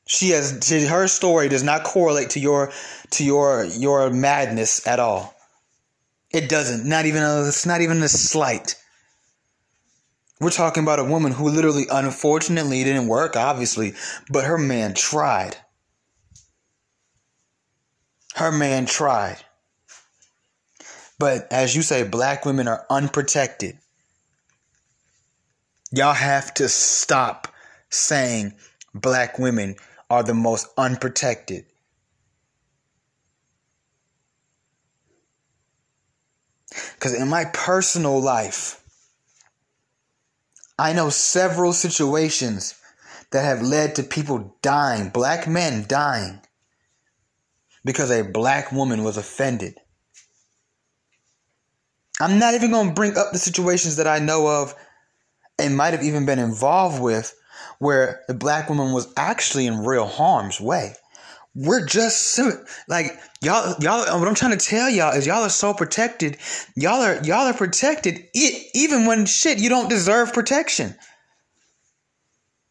She 0.08 0.30
has 0.30 0.60
she, 0.63 0.86
her 0.86 1.08
story 1.08 1.50
does 1.50 1.63
not 1.63 1.84
correlate 1.84 2.32
to 2.32 2.39
your 2.39 2.72
to 3.12 3.24
your 3.24 3.65
your 3.65 4.10
madness 4.10 4.88
at 4.88 5.00
all. 5.00 5.36
It 6.32 6.50
doesn't. 6.50 6.88
Not 6.88 7.06
even 7.06 7.24
a, 7.24 7.48
it's 7.48 7.65
not 7.65 7.82
even 7.82 8.02
a 8.02 8.08
slight. 8.08 8.76
We're 10.39 10.50
talking 10.50 10.84
about 10.84 11.00
a 11.00 11.04
woman 11.04 11.32
who 11.32 11.50
literally, 11.50 11.88
unfortunately, 11.91 12.84
didn't 12.84 13.08
work, 13.08 13.36
obviously, 13.36 13.93
but 14.30 14.46
her 14.46 14.58
man 14.58 14.93
tried. 14.93 15.58
Her 18.36 18.52
man 18.52 18.86
tried. 18.86 19.38
But 21.17 21.52
as 21.52 21.76
you 21.76 21.82
say, 21.82 22.04
black 22.04 22.46
women 22.46 22.67
are 22.67 22.86
unprotected. 22.89 23.80
Y'all 25.91 26.13
have 26.13 26.54
to 26.56 26.70
stop 26.70 27.48
saying 27.89 28.54
black 28.93 29.39
women 29.39 29.76
are 30.10 30.24
the 30.24 30.34
most 30.34 30.67
unprotected. 30.78 31.65
Because 36.96 37.13
in 37.13 37.28
my 37.28 37.46
personal 37.46 38.22
life, 38.22 38.82
I 40.80 40.93
know 40.93 41.10
several 41.10 41.74
situations 41.74 42.76
that 43.32 43.43
have 43.43 43.62
led 43.62 43.96
to 43.96 44.04
people 44.04 44.56
dying, 44.62 45.10
black 45.10 45.48
men 45.48 45.86
dying, 45.88 46.41
because 47.84 48.12
a 48.12 48.24
black 48.24 48.72
woman 48.72 49.04
was 49.04 49.17
offended. 49.17 49.78
I'm 52.20 52.39
not 52.39 52.54
even 52.54 52.72
going 52.72 52.89
to 52.89 52.93
bring 52.93 53.17
up 53.17 53.32
the 53.32 53.39
situations 53.39 53.98
that 53.98 54.08
I 54.08 54.20
know 54.20 54.48
of 54.48 54.76
and 55.60 55.78
might 55.78 55.93
have 55.93 56.04
even 56.04 56.26
been 56.26 56.39
involved 56.39 57.02
with 57.02 57.36
where 57.80 58.22
the 58.28 58.34
black 58.34 58.70
woman 58.70 58.93
was 58.93 59.12
actually 59.17 59.67
in 59.67 59.86
real 59.86 60.06
harm's 60.06 60.60
way. 60.60 60.93
We're 61.56 61.86
just 61.86 62.39
like 62.88 63.20
y'all 63.41 63.76
y'all 63.80 64.20
what 64.20 64.28
I'm 64.28 64.36
trying 64.36 64.56
to 64.58 64.63
tell 64.63 64.89
y'all 64.89 65.15
is 65.15 65.26
y'all 65.26 65.41
are 65.41 65.50
so 65.50 65.74
protected. 65.74 66.38
Y'all 66.76 67.02
are 67.02 67.20
y'all 67.24 67.48
are 67.48 67.54
protected 67.54 68.26
even 68.34 69.08
when 69.08 69.26
shit 69.26 69.58
you 69.58 69.70
don't 69.70 69.89
deserve 69.89 70.34
protection. 70.34 70.93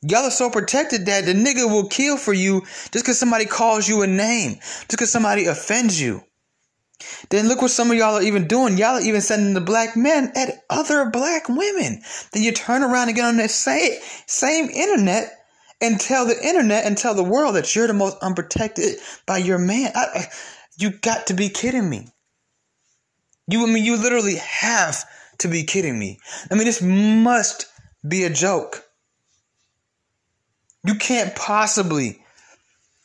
Y'all 0.02 0.24
are 0.24 0.30
so 0.30 0.50
protected 0.50 1.06
that 1.06 1.24
the 1.24 1.32
nigga 1.32 1.68
will 1.68 1.88
kill 1.88 2.16
for 2.16 2.32
you 2.32 2.60
just 2.60 2.92
because 2.92 3.18
somebody 3.18 3.44
calls 3.44 3.88
you 3.88 4.02
a 4.02 4.06
name, 4.06 4.54
just 4.60 4.90
because 4.90 5.10
somebody 5.10 5.46
offends 5.46 6.00
you. 6.00 6.22
Then 7.28 7.48
look 7.48 7.60
what 7.60 7.70
some 7.70 7.90
of 7.90 7.96
y'all 7.96 8.14
are 8.14 8.22
even 8.22 8.46
doing. 8.46 8.78
Y'all 8.78 8.96
are 8.96 9.00
even 9.00 9.20
sending 9.20 9.54
the 9.54 9.60
black 9.60 9.96
men 9.96 10.32
at 10.34 10.64
other 10.70 11.10
black 11.10 11.48
women. 11.48 12.00
Then 12.32 12.42
you 12.42 12.52
turn 12.52 12.82
around 12.82 13.08
and 13.08 13.16
get 13.16 13.24
on 13.24 13.36
that 13.36 13.50
same, 13.50 13.92
same 14.26 14.70
internet 14.70 15.30
and 15.80 16.00
tell 16.00 16.26
the 16.26 16.38
internet 16.42 16.84
and 16.84 16.96
tell 16.96 17.14
the 17.14 17.22
world 17.22 17.56
that 17.56 17.74
you're 17.74 17.86
the 17.86 17.92
most 17.92 18.16
unprotected 18.22 18.96
by 19.26 19.38
your 19.38 19.58
man. 19.58 19.92
I, 19.94 20.06
I, 20.14 20.26
you 20.78 20.90
got 20.90 21.26
to 21.26 21.34
be 21.34 21.48
kidding 21.48 21.88
me. 21.88 22.08
You, 23.48 23.64
I 23.64 23.70
mean, 23.70 23.84
you 23.84 23.96
literally 23.96 24.36
have 24.36 25.04
to 25.38 25.48
be 25.48 25.64
kidding 25.64 25.98
me. 25.98 26.18
I 26.50 26.54
mean, 26.54 26.64
this 26.64 26.82
must 26.82 27.66
be 28.08 28.24
a 28.24 28.30
joke. 28.30 28.84
You 30.84 30.94
can't 30.94 31.34
possibly 31.36 32.22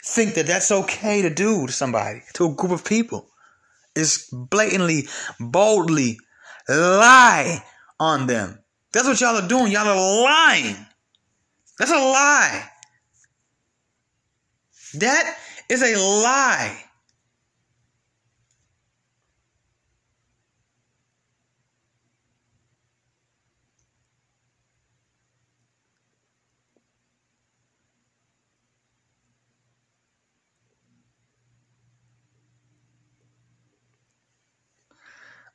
think 0.03 0.35
that 0.35 0.47
that's 0.47 0.71
okay 0.71 1.21
to 1.23 1.29
do 1.29 1.67
to 1.67 1.73
somebody, 1.73 2.21
to 2.33 2.45
a 2.45 2.53
group 2.53 2.71
of 2.71 2.85
people 2.85 3.30
is 3.95 4.29
blatantly, 4.31 5.07
boldly 5.39 6.19
lie 6.69 7.63
on 7.99 8.27
them. 8.27 8.59
That's 8.93 9.07
what 9.07 9.19
y'all 9.21 9.37
are 9.37 9.47
doing. 9.47 9.71
Y'all 9.71 9.87
are 9.87 10.23
lying. 10.23 10.75
That's 11.79 11.91
a 11.91 11.95
lie. 11.95 12.69
That 14.95 15.37
is 15.69 15.81
a 15.81 15.95
lie. 15.95 16.83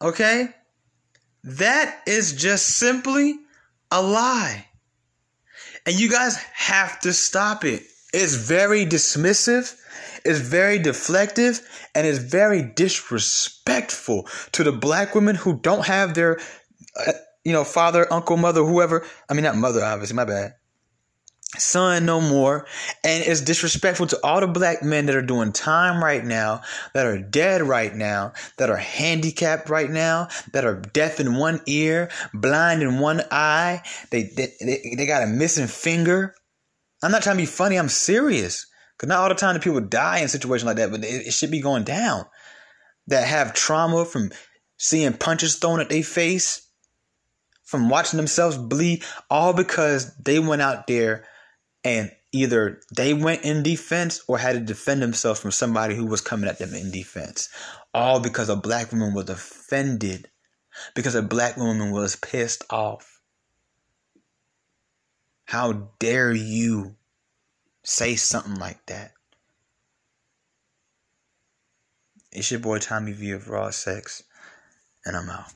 Okay? 0.00 0.48
That 1.44 2.02
is 2.06 2.32
just 2.32 2.76
simply 2.78 3.38
a 3.90 4.02
lie. 4.02 4.66
And 5.86 5.98
you 5.98 6.10
guys 6.10 6.36
have 6.54 7.00
to 7.00 7.12
stop 7.12 7.64
it. 7.64 7.82
It's 8.12 8.34
very 8.34 8.84
dismissive, 8.86 9.74
it's 10.24 10.40
very 10.40 10.78
deflective, 10.78 11.62
and 11.94 12.06
it's 12.06 12.18
very 12.18 12.62
disrespectful 12.62 14.28
to 14.52 14.64
the 14.64 14.72
black 14.72 15.14
women 15.14 15.36
who 15.36 15.58
don't 15.60 15.86
have 15.86 16.14
their, 16.14 16.40
uh, 17.06 17.12
you 17.44 17.52
know, 17.52 17.62
father, 17.64 18.12
uncle, 18.12 18.36
mother, 18.36 18.64
whoever. 18.64 19.04
I 19.28 19.34
mean, 19.34 19.44
not 19.44 19.56
mother, 19.56 19.84
obviously, 19.84 20.16
my 20.16 20.24
bad 20.24 20.54
son 21.58 22.04
no 22.04 22.20
more. 22.20 22.66
And 23.04 23.24
it's 23.24 23.40
disrespectful 23.40 24.06
to 24.08 24.20
all 24.24 24.40
the 24.40 24.46
black 24.46 24.82
men 24.82 25.06
that 25.06 25.14
are 25.14 25.22
doing 25.22 25.52
time 25.52 26.02
right 26.02 26.24
now 26.24 26.62
that 26.92 27.06
are 27.06 27.18
dead 27.18 27.62
right 27.62 27.94
now 27.94 28.32
that 28.58 28.70
are 28.70 28.76
handicapped 28.76 29.68
right 29.68 29.90
now 29.90 30.28
that 30.52 30.64
are 30.64 30.80
deaf 30.80 31.20
in 31.20 31.36
one 31.36 31.60
ear 31.66 32.10
blind 32.34 32.82
in 32.82 32.98
one 32.98 33.22
eye. 33.30 33.82
They 34.10 34.24
they, 34.24 34.52
they, 34.60 34.94
they 34.96 35.06
got 35.06 35.22
a 35.22 35.26
missing 35.26 35.68
finger. 35.68 36.34
I'm 37.02 37.12
not 37.12 37.22
trying 37.22 37.36
to 37.36 37.42
be 37.42 37.46
funny. 37.46 37.76
I'm 37.76 37.88
serious. 37.88 38.66
Because 38.96 39.08
not 39.08 39.18
all 39.18 39.28
the 39.28 39.34
time 39.34 39.54
do 39.54 39.60
people 39.60 39.80
die 39.80 40.20
in 40.20 40.28
situations 40.28 40.64
like 40.66 40.78
that 40.78 40.90
but 40.90 41.04
it, 41.04 41.26
it 41.26 41.32
should 41.32 41.50
be 41.50 41.60
going 41.60 41.84
down. 41.84 42.24
That 43.08 43.28
have 43.28 43.54
trauma 43.54 44.04
from 44.04 44.32
seeing 44.78 45.12
punches 45.12 45.56
thrown 45.56 45.80
at 45.80 45.88
their 45.88 46.02
face 46.02 46.66
from 47.62 47.88
watching 47.88 48.16
themselves 48.16 48.56
bleed 48.56 49.04
all 49.30 49.52
because 49.52 50.16
they 50.16 50.38
went 50.38 50.62
out 50.62 50.86
there 50.86 51.24
and 51.86 52.10
either 52.32 52.80
they 52.96 53.14
went 53.14 53.44
in 53.44 53.62
defense 53.62 54.20
or 54.26 54.38
had 54.38 54.54
to 54.54 54.60
defend 54.60 55.00
themselves 55.00 55.38
from 55.38 55.52
somebody 55.52 55.94
who 55.94 56.04
was 56.04 56.20
coming 56.20 56.50
at 56.50 56.58
them 56.58 56.74
in 56.74 56.90
defense. 56.90 57.48
All 57.94 58.18
because 58.18 58.48
a 58.48 58.56
black 58.56 58.90
woman 58.90 59.14
was 59.14 59.30
offended, 59.30 60.28
because 60.96 61.14
a 61.14 61.22
black 61.22 61.56
woman 61.56 61.92
was 61.92 62.16
pissed 62.16 62.64
off. 62.70 63.20
How 65.44 65.90
dare 66.00 66.32
you 66.32 66.96
say 67.84 68.16
something 68.16 68.56
like 68.56 68.84
that? 68.86 69.12
It's 72.32 72.50
your 72.50 72.58
boy 72.58 72.80
Tommy 72.80 73.12
V 73.12 73.30
of 73.30 73.48
Raw 73.48 73.70
Sex, 73.70 74.24
and 75.04 75.16
I'm 75.16 75.30
out. 75.30 75.52